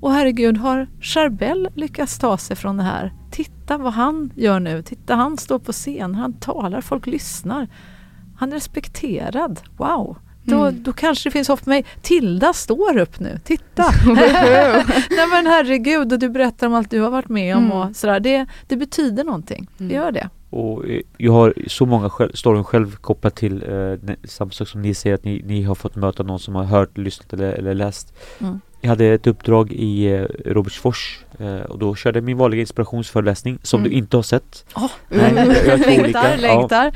[0.00, 3.12] Och herregud, har Charbel lyckats ta sig från det här?
[3.30, 4.82] Titta vad han gör nu.
[4.82, 7.68] Titta, han står på scen, han talar, folk lyssnar.
[8.38, 9.60] Han är respekterad.
[9.76, 10.18] Wow!
[10.46, 10.82] Då, Mm.
[10.82, 11.84] då kanske det finns hopp för mig.
[12.02, 13.84] Tilda står upp nu, titta!
[15.10, 17.76] Nej men herregud, och du berättar om allt du har varit med om Mm.
[17.78, 18.20] och sådär.
[18.20, 19.66] Det, det betyder någonting.
[19.78, 20.28] Det gör det.
[20.50, 24.94] Och eh, jag har så många storyn själv kopplat till eh, samma sak som ni
[24.94, 28.14] säger att ni, ni har fått möta någon som har hört, lyssnat eller, eller läst.
[28.40, 28.60] Mm.
[28.80, 33.58] Jag hade ett uppdrag i eh, Robertsfors eh, och då körde jag min vanliga inspirationsföreläsning
[33.62, 33.90] som Mm.
[33.90, 34.64] du inte har sett.
[34.74, 36.36] Oh, Nej, jag- jag två olika.
[36.36, 36.92] längtar, Ja.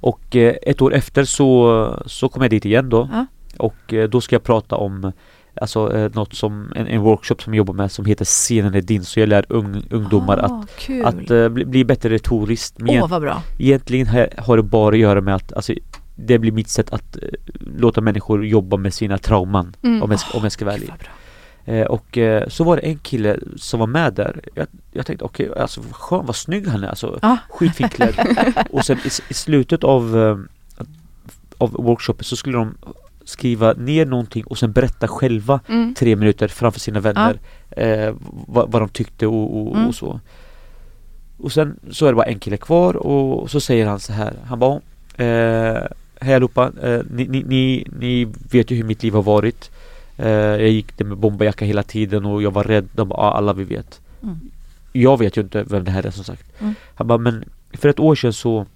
[0.00, 3.08] Och eh, ett år efter så, så kom jag dit igen då.
[3.12, 3.26] Ja.
[3.58, 5.12] Och eh, då ska jag prata om
[5.60, 8.80] Alltså eh, något som, en, en workshop som jag jobbar med som heter Scenen är
[8.80, 9.04] din.
[9.04, 11.04] Så jag lär ung, ungdomar att, kul.
[11.04, 12.78] att eh, bli, bli bättre retorist.
[12.78, 13.42] Men Åh, vad bra.
[13.58, 14.06] Egentligen
[14.38, 15.74] har, det bara att göra med att alltså,
[16.16, 17.16] det blir mitt sätt att
[17.78, 19.76] låta människor jobba med sina trauman.
[19.82, 20.02] Mm.
[20.02, 20.92] Om, jag, om jag ska vara ärlig.
[21.70, 24.40] Eh, och eh, så var det en kille som var med där.
[24.54, 26.88] Jag, jag tänkte okej, alltså vad skön, vad snygg han är.
[26.88, 27.36] Alltså, Ja.
[27.50, 28.14] Skitfint klädd.
[28.70, 30.38] och sen i, i slutet av, eh,
[31.58, 32.74] av workshopen så skulle de
[33.24, 35.94] skriva ner någonting och sen berätta själva Mm.
[35.94, 37.38] tre minuter framför sina vänner
[37.70, 38.14] eh,
[38.46, 39.88] vad, vad de tyckte och, och, Mm.
[39.88, 40.20] och så.
[41.38, 44.34] Och sen så är det bara en kille kvar och så säger han så här.
[44.46, 44.80] Han bara
[46.22, 46.70] Hej allihopa,
[47.10, 49.70] ni, ni, ni, ni vet ju hur mitt liv har varit.
[50.22, 52.88] Eh, jag gick där med bomberjacka hela tiden och jag var rädd.
[52.92, 54.00] De bara, "Ja, alla vi vet.
[54.22, 54.40] Mm.
[54.92, 56.60] Jag vet ju inte vem det här är som sagt.
[56.60, 56.74] Mm.
[56.94, 58.66] Han bara, men för ett år sedan så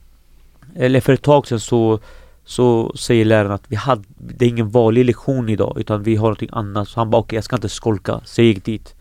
[0.77, 2.01] Eller för ett tag sedan så
[2.45, 6.25] Så säger läraren att vi hade Det är ingen vanlig lektion idag utan vi har
[6.25, 6.89] någonting annat.
[6.89, 8.21] Så han bara, okej jag ska inte skolka.
[8.25, 8.95] Så jag gick dit.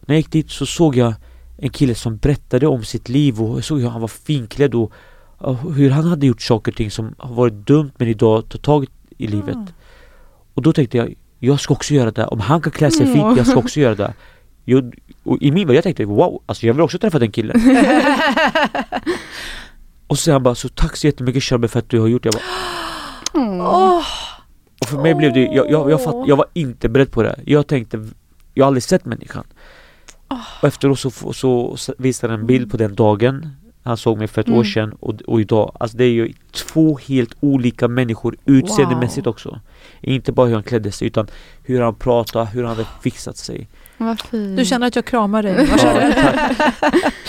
[0.00, 1.14] När jag gick dit så såg jag
[1.58, 4.92] En kille som berättade om sitt liv och jag såg hur han var finklädd och
[5.38, 8.58] och hur han hade gjort saker och ting som har varit dumt men idag tar
[8.58, 8.86] tag
[9.18, 9.54] i livet.
[9.54, 9.66] Mm.
[10.54, 12.26] Och då tänkte jag, jag ska också göra det.
[12.26, 14.14] Om han kan klä sig fint, jag ska också göra det.
[14.64, 17.56] Jag, och I min värld, jag tänkte wow, alltså jag vill också träffa den killen.
[20.06, 22.22] och så säger han bara, så tack så jättemycket Shabbe för att du har gjort
[22.22, 22.30] det.
[22.32, 24.04] Jag bara, Åh,
[24.80, 27.40] och för mig blev det, jag, jag, jag, fatt, jag var inte beredd på det.
[27.44, 28.08] Jag tänkte,
[28.54, 29.44] jag har aldrig sett människan.
[30.60, 33.50] Och efteråt så, så, så visade han en bild på den dagen
[33.86, 34.64] han såg mig för ett år Mm.
[34.64, 35.76] sedan och, och idag.
[35.80, 39.60] Alltså det är ju två helt olika människor utseendemässigt också.
[40.00, 41.26] Inte bara hur han klädde sig utan
[41.64, 43.68] hur han pratade, hur han hade fixat sig.
[43.98, 44.56] Vad fint.
[44.56, 45.68] du känner att jag kramar dig.
[45.82, 46.10] Ja,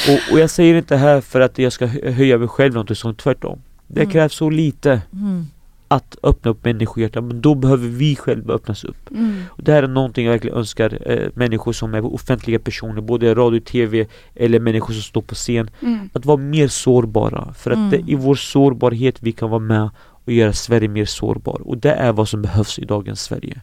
[0.13, 2.95] och, och jag säger inte här för att jag ska hö- höja mig själv någonting
[2.95, 3.61] sånt, tvärtom.
[3.87, 4.11] Det Mm.
[4.11, 5.45] krävs så lite Mm.
[5.87, 9.11] att öppna upp människohjärtan men då behöver vi själva öppnas upp.
[9.11, 9.43] Mm.
[9.49, 13.35] Och det här är någonting jag verkligen önskar eh, människor som är offentliga personer, både
[13.35, 16.09] radio, tv eller människor som står på scen, Mm.
[16.13, 17.53] att vara mer sårbara.
[17.53, 17.89] För att Mm.
[17.89, 19.89] det är i vår sårbarhet vi kan vara med
[20.27, 21.61] och göra Sverige mer sårbar.
[21.65, 23.61] Och det är vad som behövs i dagens Sverige.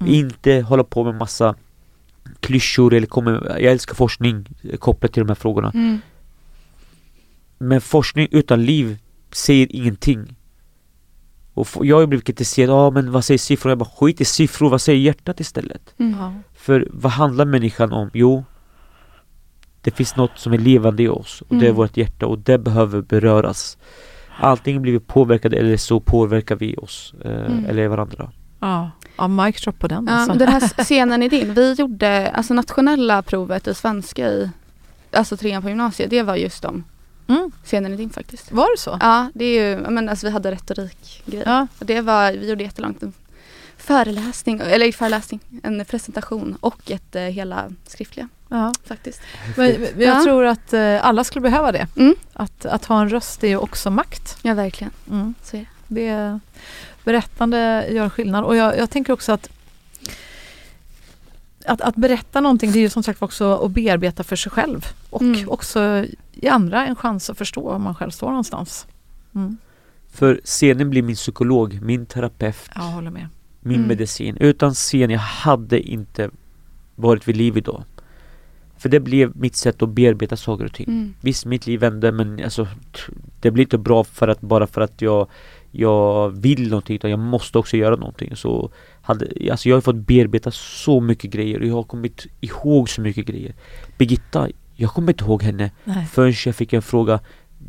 [0.00, 0.12] Mm.
[0.14, 1.54] Inte hålla på med massa
[2.40, 5.70] klyschor eller komma Jag älskar forskning eh, kopplat till de här frågorna.
[5.74, 5.98] Mm.
[7.58, 8.98] Men forskning utan liv
[9.32, 10.36] säger ingenting.
[11.54, 13.70] Och jag har blivit kritiserad, ja men vad säger siffror?
[13.70, 15.94] Jag bara skit i siffror, vad säger hjärtat istället?
[15.98, 16.16] Mm.
[16.54, 18.10] För vad handlar människan om?
[18.12, 18.44] Jo,
[19.80, 21.76] det finns något som är levande i oss och det är Mm.
[21.76, 23.78] vårt hjärta och det behöver beröras.
[24.36, 27.64] Antingen blir vi påverkade eller så påverkar vi oss eh, Mm.
[27.66, 28.30] eller varandra.
[28.60, 28.90] Ja.
[29.16, 30.38] ja, mic drop på den Ja, alltså.
[30.38, 31.54] den här scenen är din.
[31.54, 34.50] Vi gjorde alltså nationella provet i svenska i
[35.12, 36.10] alltså trean på gymnasiet.
[36.10, 36.84] Det var just om
[37.26, 37.50] Mm.
[37.64, 38.52] scenen är din faktiskt.
[38.52, 38.98] Var det så?
[39.00, 41.42] Ja, det är ju, men alltså vi hade retorikgrej.
[41.46, 41.66] Ja.
[41.78, 43.12] Och det var, vi gjorde jättelångt en
[43.76, 48.72] föreläsning, eller föreläsning, en presentation och ett eh, hela skriftliga ja.
[48.84, 49.20] faktiskt.
[49.56, 50.24] Men, men jag Ja.
[50.24, 51.86] tror att eh, alla skulle behöva det.
[51.96, 52.14] Mm.
[52.32, 54.38] Att, att ha en röst är ju också makt.
[54.42, 54.92] Ja, verkligen.
[55.10, 55.34] Mm.
[55.42, 55.66] Så är det.
[55.88, 56.40] Det
[57.04, 59.48] berättande gör skillnad och jag, jag tänker också att
[61.66, 64.86] att, att berätta någonting det är ju som sagt också att bearbeta för sig själv
[65.10, 65.48] och Mm.
[65.48, 68.86] också ge andra en chans att förstå var man själv står någonstans.
[69.34, 69.56] Mm.
[70.12, 73.28] För scenen blir min psykolog, min terapeut, Jag håller med.
[73.60, 73.88] min Mm.
[73.88, 74.36] medicin.
[74.36, 76.30] Utan scen, jag hade inte
[76.94, 77.82] varit vid liv idag.
[78.84, 80.86] För det blev mitt sätt att bearbeta saker och ting.
[80.88, 81.14] Mm.
[81.20, 82.68] Visst, mitt liv vände men alltså
[83.40, 85.26] Det blir inte bra för att bara för att jag
[85.70, 88.70] Jag vill någonting utan jag måste också göra någonting så
[89.02, 93.00] hade, Alltså jag har fått bearbeta så mycket grejer och jag har kommit ihåg så
[93.00, 93.54] mycket grejer
[93.98, 96.06] Birgitta, jag kommer inte ihåg henne Nej.
[96.12, 97.20] förrän jag fick en fråga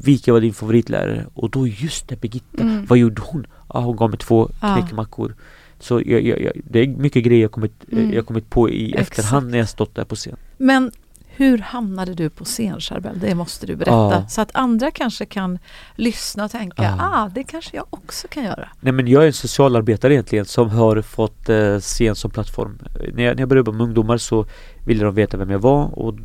[0.03, 1.25] Vilka var din favoritlärare?
[1.33, 2.85] Och då just det Birgitta, Mm.
[2.85, 3.47] vad gjorde hon?
[3.73, 4.75] Ja, hon gav mig två Ja.
[4.75, 5.35] knäckemackor
[5.79, 8.13] Så jag, jag, jag, det är mycket grejer jag kommit, eh, Mm.
[8.13, 9.09] jag kommit på i Exakt.
[9.19, 10.35] efterhand när jag stått där på scen.
[10.57, 10.91] Men
[11.37, 13.19] hur hamnade du på scen Charbel?
[13.19, 13.91] Det måste du berätta.
[13.91, 14.27] Ja.
[14.27, 15.59] Så att andra kanske kan
[15.95, 16.97] lyssna och tänka, Ja.
[16.99, 18.69] ah det kanske jag också kan göra.
[18.79, 22.79] Nej men jag är en socialarbetare egentligen som har fått eh, scen som plattform.
[23.13, 24.45] När jag, när jag började jobba med ungdomar så
[24.85, 26.15] ville de veta vem jag var och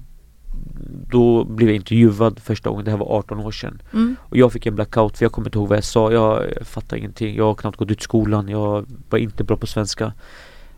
[1.10, 3.82] då blev jag intervjuad första gången, det här var 18 år sedan.
[3.92, 4.16] Mm.
[4.20, 6.96] Och jag fick en blackout för jag kommer inte ihåg vad jag sa, jag fattar
[6.96, 10.12] ingenting, jag har knappt gått ut skolan, jag var inte bra på svenska.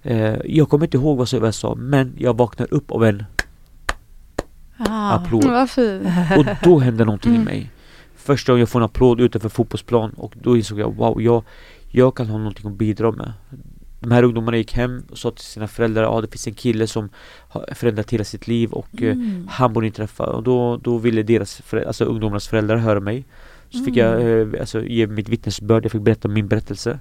[0.03, 3.25] Eh, jag kommer inte ihåg vad jag sa men jag vaknar upp av en
[4.89, 5.13] Ah.
[5.13, 5.45] applåd.
[6.39, 7.43] Och då hände någonting Mm.
[7.43, 7.71] i mig.
[8.17, 11.43] Första gången jag får en applåd utanför fotbollsplan och då insåg jag wow, jag,
[11.89, 13.33] jag kan ha någonting att bidra med.
[14.01, 16.55] De här ungdomarna gick hem och sa till sina föräldrar, ja ah, det finns en
[16.55, 17.09] kille som
[17.49, 19.47] har förändrat hela sitt liv och eh, Mm.
[19.51, 20.25] han borde ni träffa.
[20.25, 23.25] Och då, då ville deras, förä- alltså ungdomarnas föräldrar höra mig.
[23.71, 24.55] Så fick jag Mm.
[24.55, 26.99] eh, alltså, ge mitt vittnesbörd, jag fick berätta min berättelse.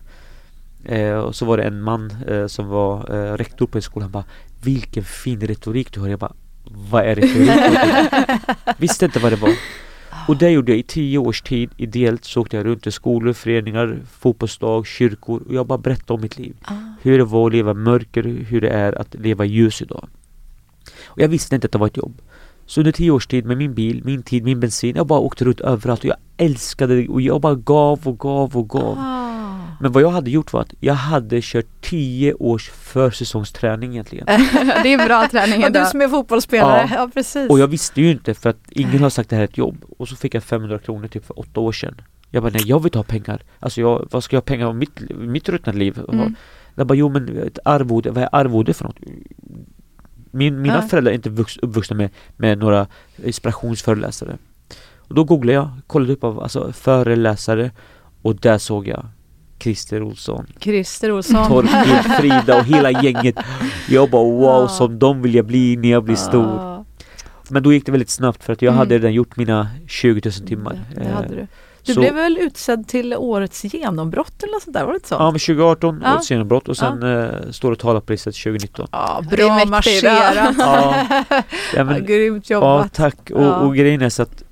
[0.85, 4.03] Eh, och så var det en man eh, som var eh, rektor på en skola,
[4.05, 4.23] han bara
[4.63, 6.07] Vilken fin retorik du har.
[6.07, 8.77] Jag bara Vad är retorik?
[8.77, 9.51] Visste inte vad det var.
[10.27, 13.33] Och det gjorde jag i tio års tid ideellt så åkte jag runt till skolor,
[13.33, 16.55] föreningar, fotbollsdag, kyrkor och jag bara berättade om mitt liv.
[16.61, 16.73] Ah.
[17.01, 20.09] Hur det var att leva mörker, hur det är att leva ljus idag.
[21.05, 22.21] Och jag visste inte att det var ett jobb.
[22.65, 25.45] Så under tio års tid med min bil, min tid, min bensin, jag bara åkte
[25.45, 28.97] runt överallt och jag älskade det och jag bara gav och gav och gav.
[28.99, 29.30] Ah.
[29.81, 34.25] Men vad jag hade gjort var att jag hade kört tio års försäsongsträning egentligen.
[34.83, 35.87] Det är bra träning Och du idag.
[35.87, 36.95] som är fotbollsspelare, Ja.
[36.95, 37.49] ja, precis.
[37.49, 39.77] Och jag visste ju inte för att ingen har sagt det här är ett jobb.
[39.97, 42.01] Och så fick jag 500 kronor typ för åtta år sedan.
[42.29, 43.43] Jag bara nej jag vill ha pengar.
[43.59, 45.99] Alltså jag, vad ska jag ha pengar om mitt, mitt ruttna liv?
[46.11, 46.35] Mm.
[46.75, 48.97] Jag bara jo men ett arvode, vad är arvode för något?
[50.31, 50.81] Min, mina Ja.
[50.87, 52.87] föräldrar är inte vux, uppvuxna med, med några
[53.23, 54.37] inspirationsföreläsare.
[54.97, 57.71] Och då googlade jag, kollade upp av alltså, föreläsare
[58.21, 59.05] och där såg jag
[59.61, 61.47] Christer Olsson, Christer Olsson.
[61.47, 63.35] Torkild, Frida och hela gänget.
[63.89, 64.67] Jag bara wow, Ja.
[64.67, 66.85] som de vill jag bli när jag blir stor.
[67.49, 68.77] Men då gick det väldigt snabbt för att jag Mm.
[68.79, 70.79] hade redan gjort mina 20 000 timmar.
[70.95, 71.47] Det, det Eh, hade du.
[71.85, 75.07] Du så- blev väl utsedd till årets genombrott eller något sånt där, var det inte
[75.07, 75.15] så?
[75.15, 76.13] Ja men 2018 Ja.
[76.13, 78.87] årets genombrott och sen eh, står och talarpriset 2019.
[78.91, 80.35] Ja, bra marscherat.
[80.35, 81.33] Ja, ja,
[81.75, 82.93] Ja, men, grymt ja jobbat.
[82.93, 83.31] tack.
[83.33, 83.55] Och, Ja.
[83.55, 84.43] och grejen är så att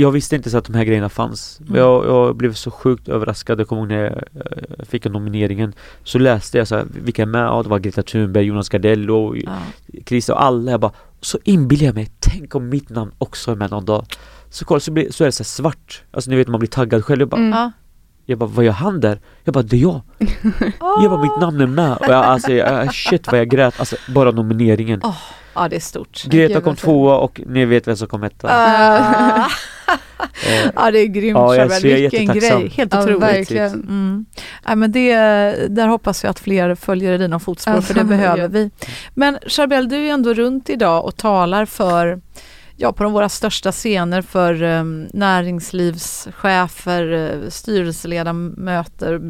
[0.00, 1.60] jag visste inte så att de här grejerna fanns.
[1.60, 1.74] Mm.
[1.76, 3.60] Jag, jag blev så sjukt överraskad.
[3.60, 5.72] Jag kommer ihåg när jag eh, fick nomineringen.
[6.04, 7.42] Så läste jag så här, vilka är med?
[7.44, 9.50] Ja, det var Greta Thunberg, Jonas Gardell och Ja.
[10.06, 10.70] Christer och alla.
[10.70, 14.04] Jag bara, så inbillar jag mig, tänk om mitt namn också är med någon dag.
[14.50, 16.02] Så kolla, så, blir, så är det så här svart.
[16.10, 17.20] Alltså ni vet man blir taggad själv.
[17.20, 17.50] Jag bara, Mm.
[17.58, 17.72] Ja.
[18.24, 19.20] jag bara vad gör han där?
[19.44, 20.00] Jag bara, det är jag.
[21.02, 21.96] Jag bara, mitt namn är med.
[21.96, 23.80] Och jag, alltså, jag, shit vad jag grät.
[23.80, 25.00] Alltså bara nomineringen.
[25.04, 25.16] Åh,
[25.54, 26.24] ja, det är stort.
[26.24, 28.48] Greta Gud, kom tvåa och ni vet vem som kom etta.
[28.50, 29.48] Ah.
[30.46, 32.68] Eh, ja, det är grymt Ja, jag- jag är Vilken grej.
[32.76, 33.22] Helt Ja, otroligt.
[33.22, 33.72] verkligen.
[33.72, 34.24] Mm.
[34.66, 35.14] Ja, men det,
[35.68, 38.48] där hoppas vi att fler följer i dina fotspår Alltså, för det behöver ja.
[38.48, 38.70] vi.
[39.14, 42.20] Men Charbel, du är ändå runt idag och talar för
[42.76, 49.20] Ja, på de våra största scener för um, näringslivschefer, uh, styrelseledamöter.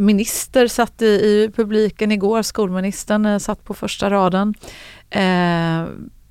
[0.00, 4.54] Minister satt i, i publiken igår, skolministern uh, satt på första raden.
[5.10, 5.86] Eh,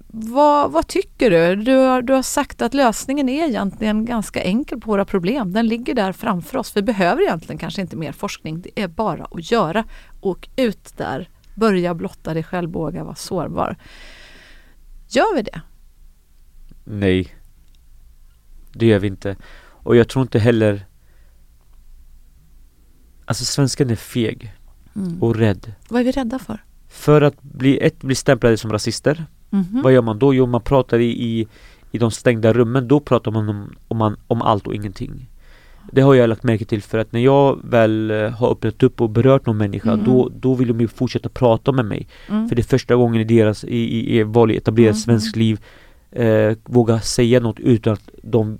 [0.07, 1.55] vad, vad tycker du?
[1.55, 5.53] Du har, du har sagt att lösningen är egentligen ganska enkel på våra problem.
[5.53, 6.77] Den ligger där framför oss.
[6.77, 8.61] Vi behöver egentligen kanske inte mer forskning.
[8.61, 9.85] Det är bara att göra.
[10.21, 11.29] Åk ut där.
[11.55, 13.77] Börja blotta dig själv, våga vara sårbar.
[15.09, 15.61] Gör vi det?
[16.83, 17.35] nej.
[18.73, 19.35] Det gör vi inte.
[19.59, 20.85] Och jag tror inte heller
[23.25, 24.53] Alltså svenskan är feg
[24.95, 25.23] Mm.
[25.23, 25.73] och rädd.
[25.89, 26.63] Vad är vi rädda för?
[26.89, 29.25] För att bli, ett, bli stämplade som rasister.
[29.49, 29.81] Mhm.
[29.83, 30.33] Vad gör man då?
[30.33, 31.05] Jo, man pratar i,
[31.39, 31.47] i,
[31.91, 32.87] i de stängda rummen.
[32.87, 35.29] Då pratar man om, om, man, om allt och ingenting.
[35.91, 39.01] Det har jag lagt märke till för att när jag väl eh, har öppnat upp
[39.01, 40.05] och berört någon människa Mm.
[40.05, 42.07] då, då vill de ju fortsätta prata med mig.
[42.29, 42.49] Mm.
[42.49, 44.99] För det är första gången i deras, i, i, i vanligt etablerat Mm.
[44.99, 45.59] svenskt liv
[46.11, 48.57] eh, våga säga något utan att de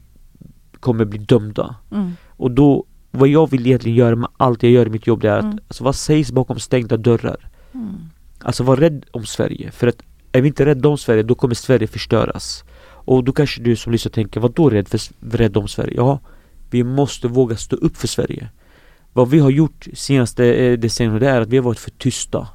[0.80, 1.76] kommer bli dömda.
[1.92, 2.12] Mm.
[2.28, 5.30] Och då, vad jag vill egentligen göra med allt jag gör i mitt jobb det
[5.30, 5.60] är att, Mm.
[5.68, 7.38] alltså vad sägs bakom stängda dörrar?
[8.40, 8.48] Mm.
[8.48, 9.72] Alltså var rädd om Sverige.
[9.72, 12.64] För att är vi inte rädda om Sverige, då kommer Sverige förstöras.
[13.08, 15.00] Och då kanske du som lyssnar tänker, vad då rädd, för,
[15.38, 15.94] rädd om Sverige?
[15.96, 16.20] Ja,
[16.70, 18.50] vi måste våga stå upp för Sverige.
[19.14, 22.48] Vad vi har gjort senaste eh, decennierna, det är att vi har varit för tysta.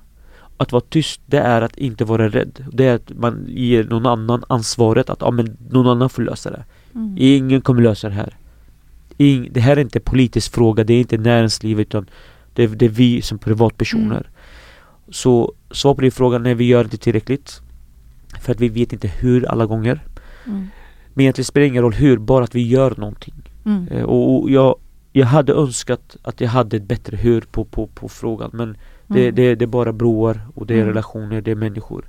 [0.57, 2.65] Att vara tyst, det är att inte vara rädd.
[2.73, 6.51] Det är att man ger någon annan ansvaret att, ja men någon annan får lösa
[6.51, 6.65] det.
[6.95, 7.15] Mm.
[7.19, 8.37] Ingen kommer lösa det här.
[9.17, 12.07] Ing, det här är inte en politisk fråga, det är inte näringslivet utan
[12.55, 14.31] det är, det är vi som privatpersoner.
[15.13, 17.61] Så svar på din fråga, nej vi gör inte tillräckligt.
[18.41, 20.01] För att vi vet inte hur alla gånger.
[20.47, 20.67] Mm.
[21.15, 23.35] Men egentligen spelar det ingen roll hur, bara att vi gör någonting.
[23.65, 23.89] Mm.
[23.89, 24.77] Eh, och, och jag,
[25.13, 29.23] jag hade önskat att jag hade ett bättre hur på, på, på frågan men det,
[29.23, 29.35] Mm.
[29.35, 30.89] det, det är bara broar och det är Mm.
[30.89, 32.05] relationer, det är människor.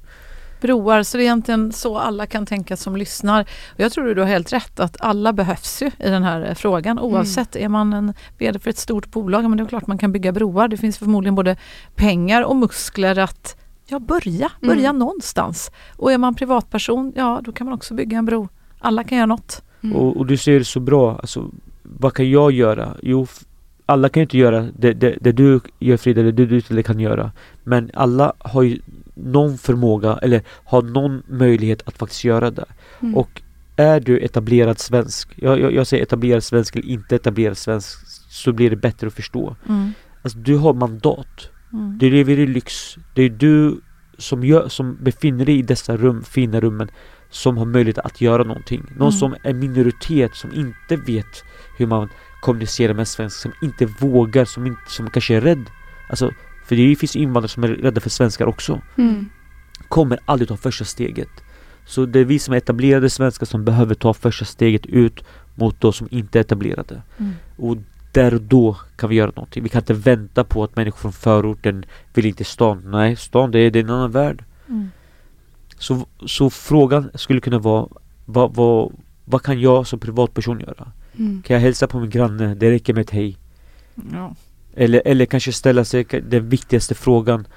[0.64, 1.04] Broar.
[1.04, 3.42] Så det är egentligen så alla kan tänka som lyssnar.
[3.74, 6.54] Och jag tror du har helt rätt att alla behövs ju i den här eh,
[6.56, 7.56] frågan oavsett.
[7.56, 10.32] Är man en vd för ett stort bolag, men det är klart man kan bygga
[10.32, 10.68] broar.
[10.68, 11.56] Det finns förmodligen både
[11.96, 13.58] pengar och muskler att
[13.88, 15.00] ja, börja, börja Mm.
[15.00, 15.72] någonstans.
[15.98, 18.48] Och är man privatperson, ja då kan man också bygga en bro.
[18.80, 19.62] Alla kan göra något.
[19.84, 19.96] Mm.
[19.96, 21.52] Och, och du ser det så bra, alltså
[21.84, 22.98] vad kan jag göra?
[23.02, 23.28] Jo,
[23.86, 27.00] alla kan ju inte göra det, det, det du gör Frida, det du, du kan
[27.00, 27.32] göra.
[27.64, 28.80] Men alla har ju
[29.14, 32.66] någon förmåga eller har någon möjlighet att faktiskt göra det.
[33.00, 33.16] Mm.
[33.16, 33.42] Och
[33.76, 38.52] är du etablerad svensk, jag, jag, jag säger etablerad svensk eller inte etablerad svensk, så
[38.54, 39.56] blir det bättre att förstå.
[39.70, 39.92] Mm.
[40.22, 41.50] Alltså du har mandat.
[41.74, 41.98] Mm.
[41.98, 42.96] Du lever i lyx.
[43.16, 43.82] Det är du
[44.18, 46.90] som, gör, som befinner dig i dessa rum, fina rummen
[47.30, 48.84] som har möjlighet att göra någonting.
[48.90, 49.12] Någon Mm.
[49.12, 51.44] som är minoritet, som inte vet
[51.78, 52.10] hur man
[52.42, 55.66] kommunicerar med svensk, som inte vågar, som, inte, som kanske är rädd.
[56.10, 56.32] Alltså,
[56.74, 58.82] för det finns invandrare som är rädda för svenskar också.
[58.98, 59.30] Mm.
[59.90, 61.30] Kommer aldrig ta första steget.
[61.86, 65.24] Så det är vi som är etablerade svenskar som behöver ta första steget ut
[65.56, 67.02] mot de som inte är etablerade.
[67.18, 67.34] Mm.
[67.58, 67.78] Och
[68.12, 69.64] där och då kan vi göra någonting.
[69.64, 72.84] Vi kan inte vänta på att människor från förorten vill inte stan.
[72.86, 74.44] Nej, stan det är, det är en annan värld.
[74.70, 74.92] Mm.
[75.78, 77.88] Så, så frågan skulle kunna vara
[78.26, 78.94] vad, vad,
[79.26, 80.92] vad kan jag som privatperson göra?
[81.20, 81.42] Mm.
[81.42, 82.56] Kan jag hälsa på min granne?
[82.56, 83.38] Det räcker med ett hej.
[84.12, 84.36] Ja.
[84.76, 87.48] Eller, eller kanske ställa sig den viktigaste frågan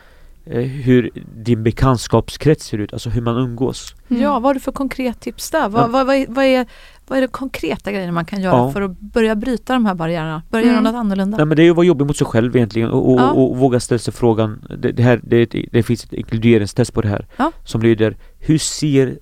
[0.46, 1.10] eh, hur
[1.44, 3.94] din bekantskapskrets ser ut, alltså hur man umgås.
[4.08, 4.22] Mm.
[4.22, 5.68] ja, vad har du för konkret tips där?
[5.68, 5.86] Vad, Ja.
[5.86, 6.66] vad, vad, är, vad, är,
[7.06, 8.72] vad är det konkreta grejer man kan göra Ja.
[8.72, 10.42] för att börja bryta de här barriärerna?
[10.50, 10.74] Börja Mm.
[10.74, 11.36] göra något annorlunda?
[11.36, 13.30] Nej men det är ju att vara jobbig mot sig själv egentligen och, och, Ja.
[13.30, 17.08] och, våga ställa sig frågan det, det, här, det, det finns ett inkluderingstest på det
[17.08, 17.52] här Ja.
[17.64, 19.18] Som lyder Hur ser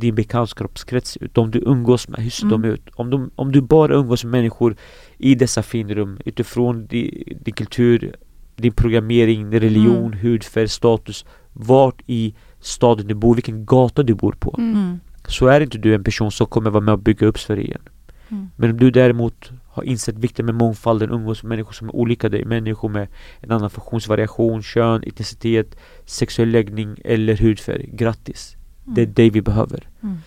[0.00, 1.34] din bekantskapskrets ut?
[1.34, 2.62] De du umgås med, hur ser Mm.
[2.62, 2.88] de ut?
[2.94, 4.76] Om, de, om du bara umgås med människor
[5.18, 8.14] i dessa finrum utifrån din, din kultur,
[8.56, 10.18] din programmering, din religion, Mm.
[10.18, 11.24] hudfärg, status
[11.58, 14.74] Vart i staden du bor, vilken gata du bor på Mm.
[14.74, 15.00] Mm.
[15.28, 17.82] Så är inte du en person som kommer vara med och bygga upp Sverige igen
[18.30, 18.48] Mm.
[18.56, 22.28] men om du däremot har insett vikten med mångfalden, umgås med människor som är olika
[22.28, 23.08] dig, människor med
[23.40, 28.55] en annan funktionsvariation, kön, etnicitet, sexuell läggning eller hudfärg, grattis!
[28.86, 29.88] Det är det vi behöver.
[30.02, 30.18] Mm.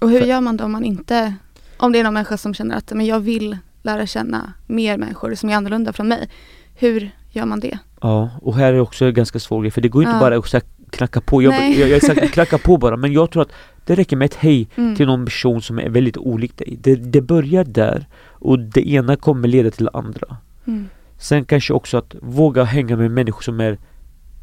[0.00, 1.34] Och hur För- gör man då om man inte,
[1.76, 5.34] om det är någon människa som känner att men jag vill lära känna mer människor
[5.34, 6.28] som är annorlunda från mig.
[6.74, 7.78] Hur gör man det?
[8.00, 10.20] Ja, och här är också en ganska svår grej, för det går inte Ja.
[10.20, 11.80] bara att knacka på, jag, Nej.
[11.80, 13.52] jag, jag sagt knacka på bara, men jag tror att
[13.86, 14.96] det räcker med ett hej Mm.
[14.96, 16.78] till någon person som är väldigt olik dig.
[16.80, 20.36] Det, det börjar där, och det ena kommer leda till det andra.
[20.66, 20.88] Mm.
[21.18, 23.78] Sen kanske också att våga hänga med människor som är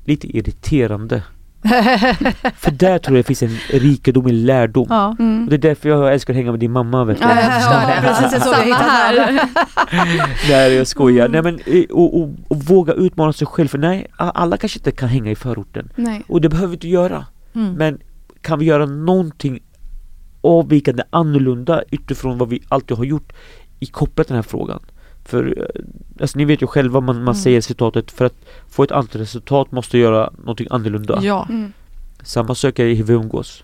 [0.05, 1.23] lite irriterande.
[2.55, 4.87] För där tror jag det finns en rikedom i lärdom.
[4.89, 5.07] ja.
[5.07, 5.47] Och Mm.
[5.49, 7.23] det är därför jag älskar att hänga med din mamma vet du.
[7.23, 8.07] Ja, jag förstår Ja, det.
[8.07, 8.73] precis, jag såg det.
[8.73, 9.39] Här.
[10.49, 11.25] Nej jag skojar.
[11.25, 11.43] Mm.
[11.43, 13.67] Nej, men, eh, och, och, och våga utmana sig själv.
[13.67, 15.89] För nej, alla kanske inte kan hänga i förorten.
[15.95, 16.23] Nej.
[16.27, 17.25] Och det behöver vi inte göra.
[17.55, 17.73] Mm.
[17.73, 17.99] Men
[18.41, 19.59] kan vi göra någonting
[20.41, 23.33] avvikande annorlunda utifrån vad vi alltid har gjort
[23.79, 24.79] i kopplat till den här frågan?
[25.29, 25.81] För eh,
[26.21, 27.35] alltså, ni vet ju själva, man, man Mm.
[27.35, 28.35] säger citatet för att
[28.69, 31.19] få ett annat resultat måste göra någonting annorlunda.
[31.23, 31.45] ja.
[31.49, 31.73] Mm.
[32.23, 33.63] Samma sak är i hur vi umgås.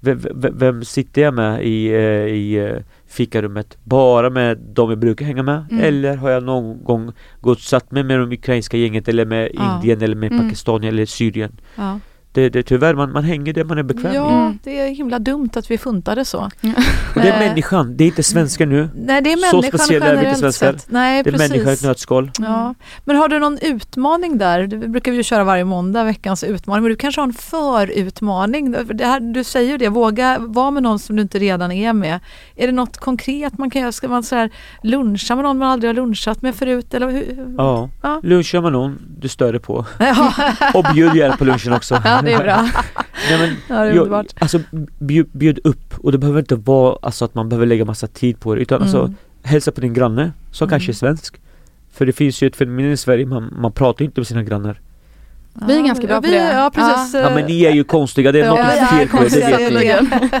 [0.00, 3.76] Vem, vem, vem sitter jag med i, eh, i eh, fikarummet?
[3.84, 5.64] Bara med de jag brukar hänga med?
[5.70, 5.84] Mm.
[5.84, 9.74] Eller har jag någon gång gått satt mig med de ukrainska gänget eller med Ja.
[9.76, 10.44] Indien eller med Mm.
[10.44, 11.52] Pakistan eller Syrien?
[11.76, 11.98] Ja.
[12.34, 14.16] Det, det, tyvärr, man, man hänger där man är bekväm i.
[14.16, 14.58] ja, Mm.
[14.64, 16.38] det är himla dumt att vi funtade så.
[17.14, 18.88] Och det är Eh, människan, det är inte svenskar nu.
[18.94, 20.72] Nej, det är Så människan speciella är vi inte svenskar.
[20.72, 20.86] sett.
[20.90, 22.30] Nej, Det är människan i ett nötskal.
[22.38, 22.74] Ja.
[23.04, 24.66] Men har du någon utmaning där?
[24.66, 26.82] Det brukar vi ju köra varje måndag, veckans utmaning.
[26.82, 28.74] Men du kanske har en förutmaning?
[28.86, 31.72] För Det här, du säger ju det, våga vara med någon som du inte redan
[31.72, 32.20] är med.
[32.56, 33.92] Är det något konkret man kan göra?
[33.92, 34.50] Ska man så här
[34.82, 36.94] luncha med någon man aldrig har lunchat med förut?
[36.94, 37.54] Eller hur?
[37.58, 37.88] Ja.
[38.02, 38.20] Ja.
[38.22, 39.86] Lunchar med någon du stör dig på.
[39.98, 40.32] Ja,
[40.74, 42.00] Och bjud gärna på lunchen också.
[42.04, 42.62] ja, det är bra.
[43.30, 44.26] Nej, men, Ja, det är jag, underbart.
[44.38, 44.60] alltså
[44.98, 48.40] bjud, bjud upp och det behöver inte vara alltså, att man behöver lägga massa tid
[48.40, 49.14] på det utan alltså Mm.
[49.42, 50.70] hälsa på din granne som Mm.
[50.70, 51.36] kanske är svensk.
[51.92, 54.80] För det finns ju ett fenomen i Sverige, man, man pratar inte med sina grannar.
[55.66, 56.52] Vi är ganska bra på vi, det.
[56.52, 57.14] Ja, precis.
[57.14, 60.02] Ja men ni är ju konstiga, det är Ja, något fel på er, det vet
[60.22, 60.30] ni.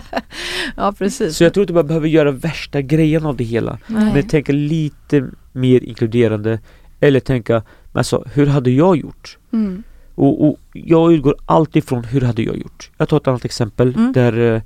[0.76, 1.36] Ja, precis.
[1.36, 3.78] Så jag tror inte man behöver göra värsta grejen av det hela.
[3.86, 4.10] Nej.
[4.14, 6.58] Men tänka lite mer inkluderande.
[7.00, 7.52] Eller tänka,
[7.92, 9.38] men alltså hur hade jag gjort?
[9.52, 9.82] Mm.
[10.14, 12.90] Och, och jag utgår alltid från hur hade jag gjort?
[12.98, 14.12] Jag tar ett annat exempel Mm.
[14.12, 14.62] där eh,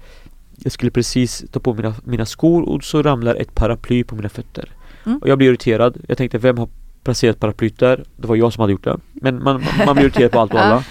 [0.57, 4.29] jag skulle precis ta på mina, mina skor och så ramlar ett paraply på mina
[4.29, 4.71] fötter.
[5.07, 5.19] Mm.
[5.19, 5.97] Och jag blir irriterad.
[6.09, 6.69] Jag tänkte vem har
[7.05, 8.05] placerat paraplyt där?
[8.17, 8.97] Det var jag som hade gjort det.
[9.13, 10.85] Men man, man, man blir irriterad på allt och alla.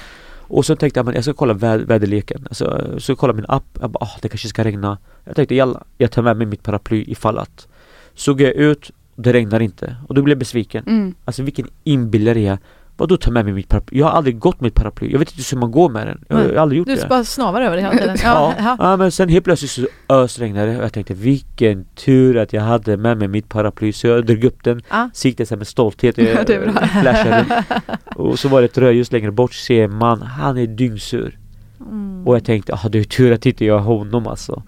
[0.47, 2.45] Och så tänkte jag men jag ska kolla vä väderleken.
[2.49, 3.77] Alltså, så jag kollade min app.
[3.81, 4.97] Jag bara, ah, det kanske ska regna.
[5.23, 7.67] Jag tänkte jalla, jag tar med mig mitt paraply ifall att.
[8.13, 9.95] Så går jag ut Det regnar inte.
[10.07, 10.83] Och då blev jag besviken.
[10.87, 11.15] Mm.
[11.25, 12.59] Alltså vilken inbillare jag är.
[12.97, 13.99] Vadå ta med mig mitt paraply?
[13.99, 15.11] Jag har aldrig gått med ett paraply.
[15.11, 16.23] Jag vet inte hur man går med den.
[16.29, 17.07] Jag har aldrig gjort Du det.
[17.09, 18.17] bara snavar över det hela tiden.
[18.23, 22.53] Ja, Ja, men sen helt plötsligt så ösregnade det och jag tänkte vilken tur att
[22.53, 24.81] jag hade med mig mitt paraply så jag drog upp den,
[25.13, 26.87] siktade sig med stolthet, Ja, jag det är bra.
[26.87, 27.63] flashade
[28.15, 31.39] och så var det ett rödljus längre bort, ser man, han är dyngsur
[31.81, 32.27] Mm.
[32.27, 34.63] och jag tänkte, ah, det är tur att inte jag är honom alltså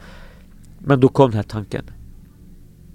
[0.79, 1.83] Men då kom den här tanken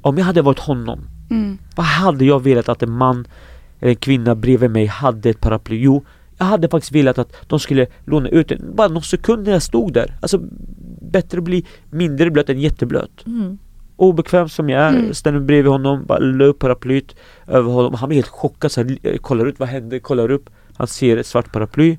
[0.02, 1.58] Om jag hade varit honom, Mm.
[1.76, 3.26] vad hade jag velat att en man
[3.88, 5.76] en kvinna bredvid mig hade ett paraply?
[5.76, 6.04] Jo,
[6.38, 9.62] jag hade faktiskt velat att de skulle låna ut den bara någon sekund när jag
[9.62, 10.14] stod där.
[10.20, 10.40] Alltså
[11.12, 13.26] bättre att bli mindre blöt än jätteblöt.
[13.26, 13.58] Mm.
[13.96, 15.14] Obekväm som jag är, Mm.
[15.14, 17.16] ställer mig bredvid honom, bara la upp paraplyt
[17.46, 17.94] över honom.
[17.94, 19.98] Han blir helt chockad, så här, eh, kollar ut, vad händer?
[19.98, 20.50] Kollar upp.
[20.76, 21.98] Han ser ett svart paraply.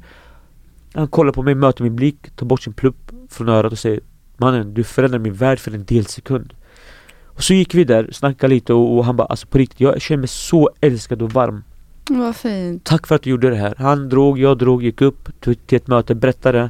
[0.94, 4.00] Han kollar på mig, möter min blick, tar bort sin plupp från örat och säger
[4.38, 6.54] Mannen, du förändrar min värld för en delsekund.
[7.26, 10.02] Och så gick vi där, snackade lite och, och han bara alltså på riktigt, jag
[10.02, 11.64] känner mig så älskad och varm.
[12.10, 12.84] Vad fint.
[12.84, 13.76] Tack för att du gjorde det här.
[13.78, 16.70] Han drog, jag drog, gick upp till, ett möte, berättade.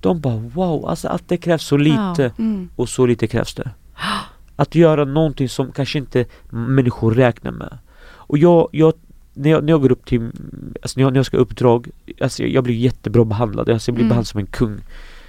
[0.00, 2.68] De bara wow, alltså att det krävs så lite Mm.
[2.76, 3.70] och så lite krävs det.
[4.56, 7.78] Att göra någonting som kanske inte människor räknar med.
[8.02, 8.92] Och jag, jag
[9.34, 10.30] när jag, när jag går upp till,
[10.82, 11.88] alltså när jag, när jag ska uppdrag,
[12.20, 14.08] alltså jag, jag blir jättebra behandlad, alltså jag blir Mm.
[14.08, 14.78] behandlad som en kung.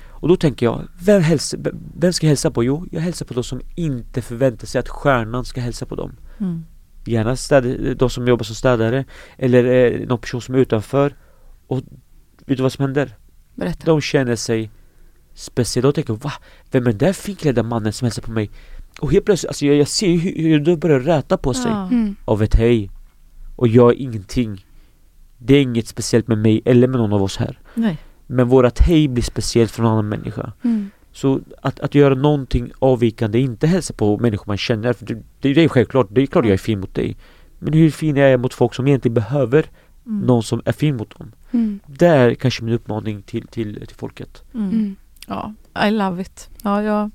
[0.09, 1.57] Och då tänker jag, vem, hälsa,
[1.97, 2.63] vem ska jag hälsa på?
[2.63, 6.11] Jo, jag hälsar på de som inte förväntar sig att stjärnan ska hälsa på dem.
[6.37, 6.65] Mm.
[7.07, 9.05] Gärna städ, de som jobbar som städare
[9.37, 11.15] eller eh, någon person som är utanför.
[11.67, 11.77] Och
[12.45, 13.15] vet du vad som händer?
[13.55, 13.85] Berätta.
[13.85, 14.71] De känner sig
[15.33, 16.33] speciella och tänker va?
[16.71, 18.49] Vem är den där finklädda mannen som hälsar på mig?
[18.99, 21.87] Och helt plötsligt, alltså jag, jag ser hur, hur de börjar räta på sig Ja.
[21.87, 22.15] Mm.
[22.25, 22.91] av ett hej.
[23.55, 24.65] Och jag är ingenting.
[25.37, 27.59] Det är inget speciellt med mig eller med någon av oss här.
[27.73, 27.97] Nej.
[28.27, 30.53] Men vårat hej blir speciellt för någon annan människa.
[30.63, 30.89] Mm.
[31.17, 35.63] Så att, att göra någonting avvikande, inte hälsa på människor man känner, för det, det,
[35.63, 37.17] är självklart, det är klart jag är fin mot dig.
[37.59, 39.65] Men hur fin är jag mot folk som egentligen behöver
[40.05, 40.25] Mm.
[40.25, 41.31] någon som är fin mot dem?
[41.51, 41.79] Mm.
[41.85, 44.43] Det är kanske min uppmaning till, till, till folket.
[44.53, 44.69] Mm.
[44.69, 44.95] Mm.
[45.27, 45.53] Ja,
[45.87, 46.49] I love it.
[46.63, 47.11] Ja, jag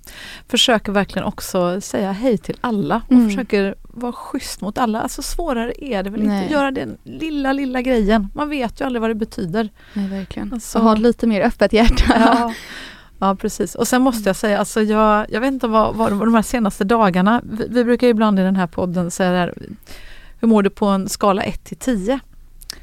[0.48, 3.28] försöker verkligen också säga hej till alla och Mm.
[3.28, 5.00] försöker vara schysst mot alla.
[5.00, 6.42] Alltså svårare är det väl Nej.
[6.42, 6.53] inte.
[6.55, 8.28] Göra den lilla, lilla grejen.
[8.34, 9.68] Man vet ju aldrig vad det betyder.
[9.94, 10.53] Nej, verkligen.
[10.53, 12.05] Alltså- Och ha lite mer öppet hjärta.
[12.09, 12.55] Ja,
[13.23, 13.75] ja precis.
[13.75, 16.85] Och sen måste jag säga, alltså jag, jag vet inte vad, vad de här senaste
[16.85, 19.55] dagarna, vi, vi brukar ju ibland i den här podden säga det här,
[20.41, 22.20] hur mår du på en skala 1 till 10?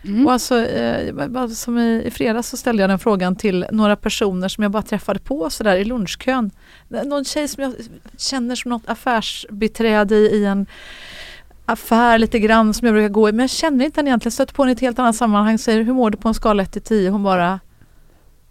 [0.03, 0.25] Mm.
[0.25, 4.47] Och alltså, eh, som i, i fredags så ställde jag den frågan till några personer
[4.47, 6.51] som jag bara träffade på sådär i lunchkön.
[6.87, 7.73] Någon tjej som jag
[8.17, 10.65] känner som något affärsbiträde i, i en
[11.65, 13.31] affär lite grann som jag brukar gå i.
[13.31, 14.31] Men jag känner inte henne egentligen.
[14.31, 15.57] Stöter på henne i ett helt annat sammanhang.
[15.57, 17.09] Säger hur mår du på en skala 1 till 10?
[17.09, 17.59] Hon bara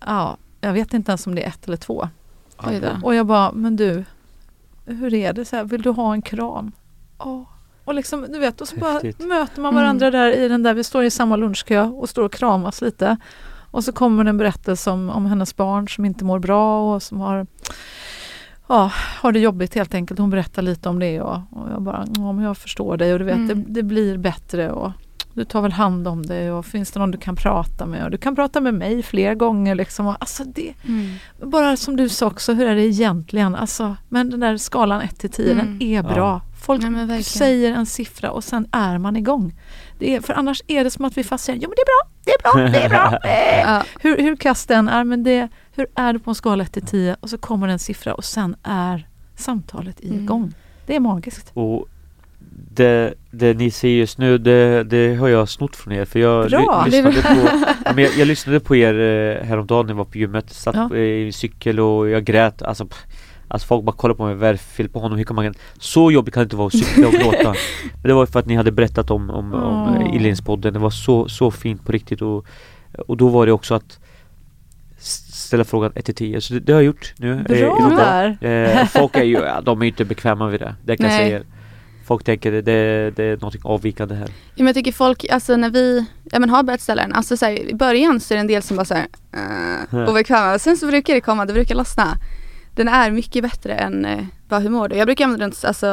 [0.07, 2.09] Ja, jag vet inte ens om det är ett eller två.
[3.02, 4.04] Och jag bara, men du,
[4.84, 5.44] hur är det?
[5.44, 6.72] Så här, vill du ha en kram?
[7.18, 7.44] Ja.
[7.84, 9.26] Och liksom, du vet, och så bara Häftigt.
[9.28, 12.32] möter man varandra där i den där, vi står i samma lunchkö och står och
[12.32, 13.16] kramas lite.
[13.70, 17.02] Och så kommer det en berättelse om, om hennes barn som inte mår bra och
[17.02, 17.46] som har
[18.70, 20.20] Ja, har det jobbigt helt enkelt.
[20.20, 23.18] Hon berättar lite om det och, och jag bara, ja men jag förstår dig och
[23.18, 23.48] du vet, Mm.
[23.48, 24.92] det, det blir bättre och
[25.39, 28.11] du tar väl hand om det och finns det någon du kan prata med och
[28.11, 30.07] du kan prata med mig fler gånger liksom.
[30.07, 31.14] Och, alltså det, Mm.
[31.43, 33.55] bara som du sa också, hur är det egentligen?
[33.55, 35.66] Alltså, men den där skalan 1 till 10, Mm.
[35.66, 36.41] den är bra.
[36.66, 37.24] Folk Ja, men verkligen.
[37.24, 39.55] säger en siffra och sen är man igång.
[39.99, 41.86] Det är, för annars är det som att vi fast säger, ja men det är
[41.86, 43.18] bra, det är bra, det är bra.
[43.30, 43.61] Eh.
[43.61, 43.82] Ja.
[44.01, 46.86] hur, hur kast den är, men det, hur är det på en skala 1 till
[46.86, 50.20] 10 och så kommer en siffra och sen är samtalet Mm.
[50.22, 50.55] igång.
[50.86, 51.51] Det är magiskt.
[51.55, 51.89] Och
[52.70, 56.50] det, det ni säger just nu, det, det har jag snott från er för jag
[56.50, 57.48] Bra, lyssnade, på,
[57.84, 60.76] ja, men jag, jag lyssnade på er eh, häromdagen när jag var på gymmet, satt
[60.90, 60.96] Ja.
[60.96, 62.98] i cykel och jag grät alltså, pff,
[63.48, 65.18] alltså folk bara kollade på mig, vad är det fel på honom?
[65.18, 67.54] Hur kan man, så jobbigt kan det inte vara att cykla och gråta
[68.02, 69.92] Men det var för att ni hade berättat om, om, om Åh.
[70.02, 70.06] oh.
[70.14, 72.46] Inledningspodden, det var så, så fint på riktigt och,
[73.09, 73.98] och då var det också att
[74.98, 78.36] ställa frågan 1 till 10, så det, det har jag gjort nu eh, Bra dag.
[78.40, 78.78] där.
[78.80, 81.26] Eh, folk är ju, ja, de är inte bekväma vid det, det kan jag Nej.
[81.26, 81.44] säga er.
[82.09, 84.28] Folk tänker det, det, det är något avvikande här.
[84.28, 87.36] Ja, men jag tycker folk, alltså när vi ja, men har börjat ställa den, alltså
[87.36, 89.06] så här, i början så är det en del som bara såhär
[89.92, 92.16] uh, obekväma, sen så brukar det komma, det brukar lossna.
[92.74, 94.96] Den är mycket bättre än uh, bara hur mår du?
[94.96, 95.86] Jag brukar använda den, alltså,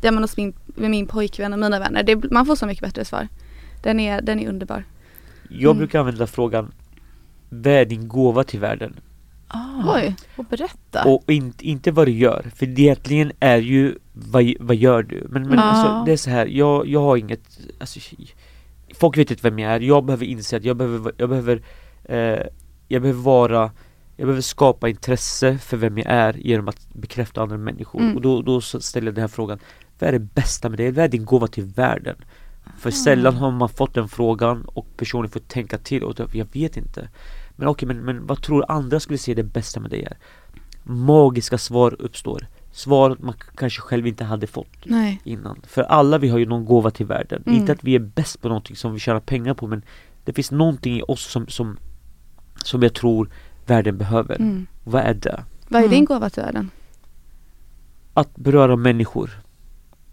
[0.00, 2.84] det använder hos min, med min pojkvän och mina vänner, det, man får så mycket
[2.84, 3.28] bättre svar.
[3.82, 4.84] Den är, den är underbar.
[5.48, 5.78] Jag Mm.
[5.78, 6.72] brukar använda frågan
[7.48, 8.94] Vad är din gåva till världen?
[9.48, 10.14] Ah, Oj.
[10.36, 11.04] och berätta.
[11.04, 15.26] Och in, inte vad du gör, för det egentligen är ju vad, vad gör du?
[15.30, 15.62] Men, men Ja.
[15.64, 18.00] alltså, det är så här, jag, jag har inget alltså,
[18.94, 21.62] Folk vet inte vem jag är, jag behöver inse att jag behöver, jag behöver
[22.04, 22.46] eh,
[22.88, 23.70] Jag behöver vara
[24.16, 28.16] Jag behöver skapa intresse för vem jag är genom att bekräfta andra människor Mm.
[28.16, 29.58] och då, då ställer jag den här frågan
[29.98, 30.90] Vad är det bästa med det?
[30.90, 32.16] Vad är din gåva till världen?
[32.78, 36.76] För sällan har man fått den frågan och personen får tänka till och jag vet
[36.76, 37.08] inte.
[37.56, 40.16] Men okej, men, men vad tror andra skulle se det bästa med det är?
[40.82, 42.46] Magiska svar uppstår.
[42.72, 45.20] Svar man kanske själv inte hade fått Nej.
[45.24, 45.60] innan.
[45.66, 47.42] För alla vi har ju någon gåva till världen.
[47.46, 47.58] Mm.
[47.58, 49.82] Inte att vi är bäst på någonting som vi tjänar pengar på men
[50.24, 51.76] det finns någonting i oss som, som,
[52.64, 53.30] som jag tror
[53.66, 54.36] världen behöver.
[54.36, 54.66] Mm.
[54.84, 55.44] Vad är det?
[55.68, 55.94] Vad är Mm.
[55.94, 56.70] din gåva till världen?
[58.14, 59.30] Att beröra människor.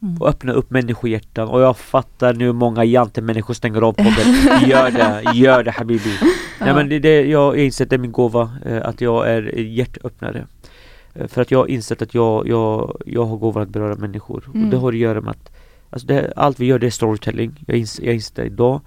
[0.02, 0.18] Mm.
[0.22, 4.36] och öppna upp människohjärtan och jag fattar nu många jantemänniskor stänger av podden
[4.68, 6.18] Gör det, gör det habibi
[6.62, 9.60] Nej men det, det, jag har insett det är min gåva eh, Att jag är
[9.60, 10.48] hjärtöppnare
[11.14, 14.44] Eh, För att jag har insett att jag, jag, jag har gåvan att beröra människor
[14.54, 14.66] Mm.
[14.66, 15.52] Och det har att göra med att
[15.90, 18.82] alltså det, Allt vi gör det är storytelling Jag inser, jag inser det idag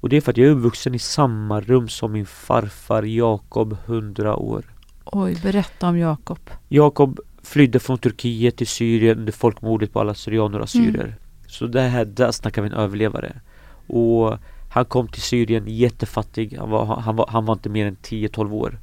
[0.00, 3.76] Och det är för att jag är uppvuxen i samma rum som min farfar Jakob
[3.86, 4.64] 100 år
[5.12, 6.38] Oj, berätta om Jakob.
[6.68, 11.14] Jakob flydde från Turkiet till Syrien under folkmordet på alla syrianer och assyrier.
[11.46, 13.40] Så det här, där snackar vi en överlevare.
[13.86, 14.38] Och
[14.72, 16.56] han kom till Syrien jättefattig.
[16.58, 18.78] Han var, han var, han var inte mer än 10-12 år.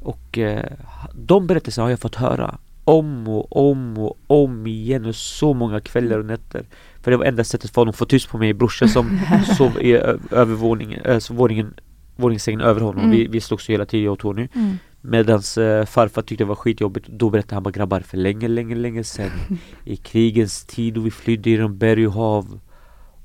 [0.00, 0.72] Och eh,
[1.14, 5.80] de berättelserna har jag fått höra om och om och om igen och så många
[5.80, 6.64] kvällar och nätter.
[7.00, 9.20] För det var enda sättet för honom att få tyst på mig brorsa som
[9.56, 9.92] sov i
[10.30, 11.74] övervåningen, alltså våningen,
[12.16, 13.04] våningssängen över honom.
[13.04, 13.16] Mm.
[13.16, 14.48] Vi, vi slogs hela tiden jag och Tony.
[14.54, 14.78] Mm.
[15.00, 18.74] Medans eh, farfar tyckte det var skitjobbigt Då berättade han bara grabbar för länge, länge,
[18.74, 19.30] länge sedan
[19.84, 22.60] I krigens tid och vi flydde genom berg och hav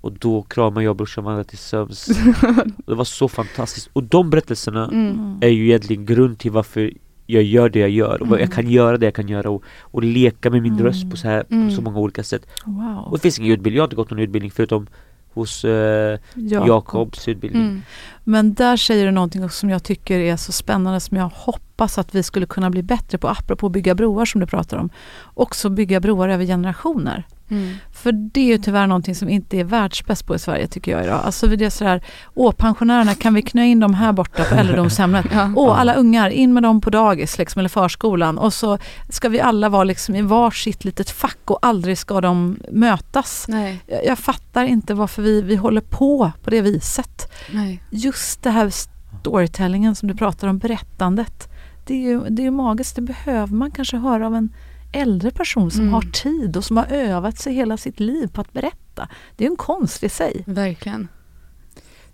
[0.07, 2.05] Och då kramade jag och brorsan varandra till sömns
[2.85, 5.37] Det var så fantastiskt Och de berättelserna Mm.
[5.41, 6.93] är ju egentligen grund till varför
[7.25, 9.63] jag gör det jag gör och vad jag kan göra det jag kan göra och,
[9.81, 10.85] och leka med min Mm.
[10.85, 11.69] röst på så här Mm.
[11.69, 13.11] på så många olika sätt Och Wow.
[13.13, 14.87] det finns ingen utbildning, jag har inte gått någon utbildning förutom
[15.33, 16.67] hos eh, Jakob.
[16.67, 17.81] Jakobs utbildning Mm.
[18.23, 22.15] Men där säger du någonting som jag tycker är så spännande som jag hoppas att
[22.15, 24.89] vi skulle kunna bli bättre på, apropå bygga broar som du pratar om.
[25.33, 27.23] Också bygga broar över generationer.
[27.49, 27.75] Mm.
[27.91, 31.03] För det är ju tyvärr någonting som inte är världsbäst på i Sverige tycker jag
[31.03, 31.21] idag.
[31.23, 32.01] Alltså det är sådär,
[32.33, 35.25] åh pensionärerna kan vi knö in dem här borta på äldredomshemmet?
[35.37, 35.51] Ja.
[35.55, 38.77] Åh alla ungar, in med dem på dagis liksom, eller förskolan och så
[39.09, 43.45] ska vi alla vara liksom i varsitt litet fack och aldrig ska de mötas.
[43.47, 43.79] Nej.
[43.87, 47.31] Jag, jag fattar inte varför vi, vi håller på på det viset.
[47.51, 47.83] Nej.
[47.89, 48.71] Just det här
[49.19, 51.49] storytellingen som du pratar om, berättandet.
[51.85, 54.49] Det är ju, det är ju magiskt, det behöver man kanske höra av en
[54.91, 55.93] äldre person som Mm.
[55.93, 59.09] har tid och som har övat sig hela sitt liv på att berätta.
[59.35, 60.43] Det är en konst i sig.
[60.45, 61.07] Verkligen.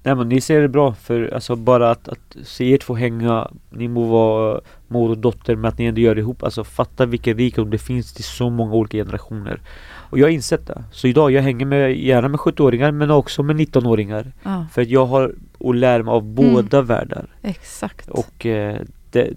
[0.06, 3.48] Nej men ni ser det bra för alltså bara att, att se er två hänga
[3.70, 7.06] Ni må vara mor och dotter men att ni ändå gör det ihop Alltså fatta
[7.06, 9.62] vilken rikedom det finns till så många olika generationer
[10.10, 13.44] Och jag har insett det Så idag jag hänger med, gärna med 70-åringar men också
[13.44, 18.10] med 19-åringar Ja, För att jag har att lära mig av båda världar exakt.
[18.10, 19.34] Och eh, det,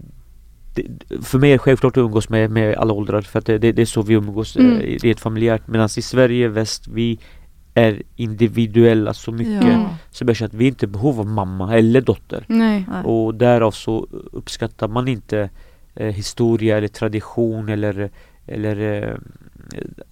[0.77, 0.83] det,
[1.23, 3.73] för mig är det självklart att umgås med, med alla åldrar för att det, det,
[3.73, 4.81] det är så vi umgås Mm.
[4.81, 7.19] eh, rent familjärt Medan i Sverige, väst, vi
[7.75, 9.91] är individuella så mycket Ja.
[10.11, 10.87] så känner att vi inte
[11.21, 12.45] av mamma eller dotter.
[12.49, 12.85] Nej.
[13.05, 15.51] och därav så uppskattar man inte
[15.95, 18.11] eh, historia eller tradition eller,
[18.47, 19.15] eller eh,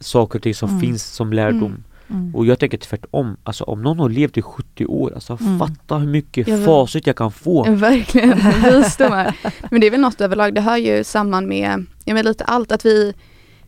[0.00, 0.80] saker och ting som Mm.
[0.80, 1.58] finns som lärdom.
[1.64, 1.84] Mm.
[2.10, 2.34] Mm.
[2.34, 5.58] Och jag tänker tvärtom, alltså om någon har levt i 70 år, alltså Mm.
[5.58, 7.70] fatta hur mycket Jag facit jag kan få.
[7.70, 9.36] Verkligen, visdomar.
[9.70, 12.72] Men det är väl något överlag, det hör ju samman med, ja men lite allt
[12.72, 13.14] att vi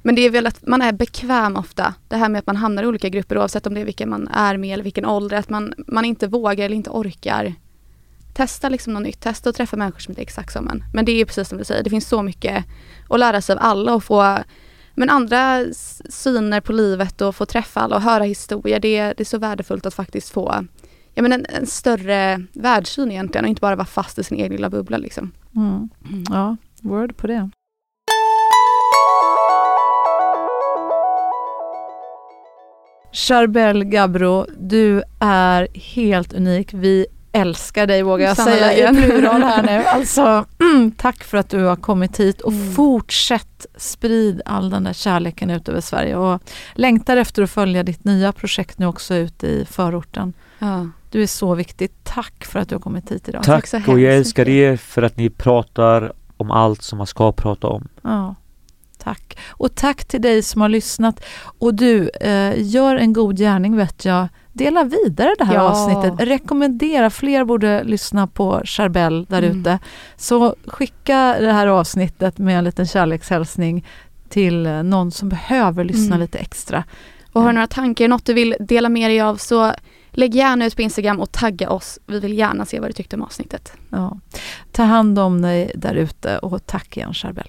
[0.03, 1.95] men det är väl att man är bekväm ofta.
[2.09, 4.29] Det här med att man hamnar i olika grupper oavsett om det är vilken man
[4.29, 5.37] är med eller vilken ålder.
[5.37, 7.55] Att man, man inte vågar eller inte orkar
[8.37, 9.21] testa liksom något nytt.
[9.21, 10.85] Testa att träffa människor som inte är exakt som en.
[10.93, 12.65] Men det är ju precis som du säger, det finns så mycket
[13.09, 14.39] att lära sig av alla och få
[14.97, 15.65] men andra
[16.11, 18.81] syner på livet och få träffa alla och höra historier.
[18.81, 20.65] Det, är- det är så värdefullt att faktiskt få
[21.15, 24.53] ja, men en, en större världssyn egentligen och inte bara vara fast i sin egen
[24.53, 25.33] lilla bubbla liksom.
[25.57, 25.89] Mm.
[26.31, 27.51] Ja, word på det.
[33.13, 36.75] Charbel Gabro, du är helt unik.
[36.75, 37.07] Vi
[37.41, 39.85] älskar dig vågar jag säga i plural här nu.
[39.87, 40.45] Alltså,
[40.97, 42.73] tack för att du har kommit hit och Mm.
[42.73, 46.43] fortsätt sprid all den där kärleken ut över Sverige och
[46.75, 50.33] längtar efter att följa ditt nya projekt nu också ute i förorten.
[50.59, 50.89] Ja.
[51.11, 51.91] Du är så viktig.
[52.03, 53.43] Tack för att du har kommit hit idag.
[53.43, 57.33] Tack, så och jag älskar er för att ni pratar om allt som man ska
[57.33, 57.89] prata om.
[58.03, 58.35] Ja,
[59.07, 59.39] tack.
[59.49, 61.25] Och tack till dig som har lyssnat.
[61.59, 64.29] Och du, eh, gör en god gärning vet jag.
[64.53, 65.61] Dela vidare det här Ja.
[65.63, 66.29] avsnittet.
[66.29, 69.61] Rekommendera, fler borde lyssna på Charbel där Mm.
[69.61, 69.79] ute.
[70.17, 73.87] Så skicka det här avsnittet med en liten kärlekshälsning
[74.29, 76.21] till eh, någon som behöver lyssna Mm.
[76.21, 76.85] lite extra.
[77.33, 79.73] Och har du några tankar, något du vill dela med dig av så
[80.11, 81.99] lägg gärna ut på Instagram och tagga oss.
[82.07, 83.73] Vi vill gärna se vad du tyckte om avsnittet.
[83.91, 84.19] Ja.
[84.73, 87.49] Ta hand om dig där ute och tack igen Charbel.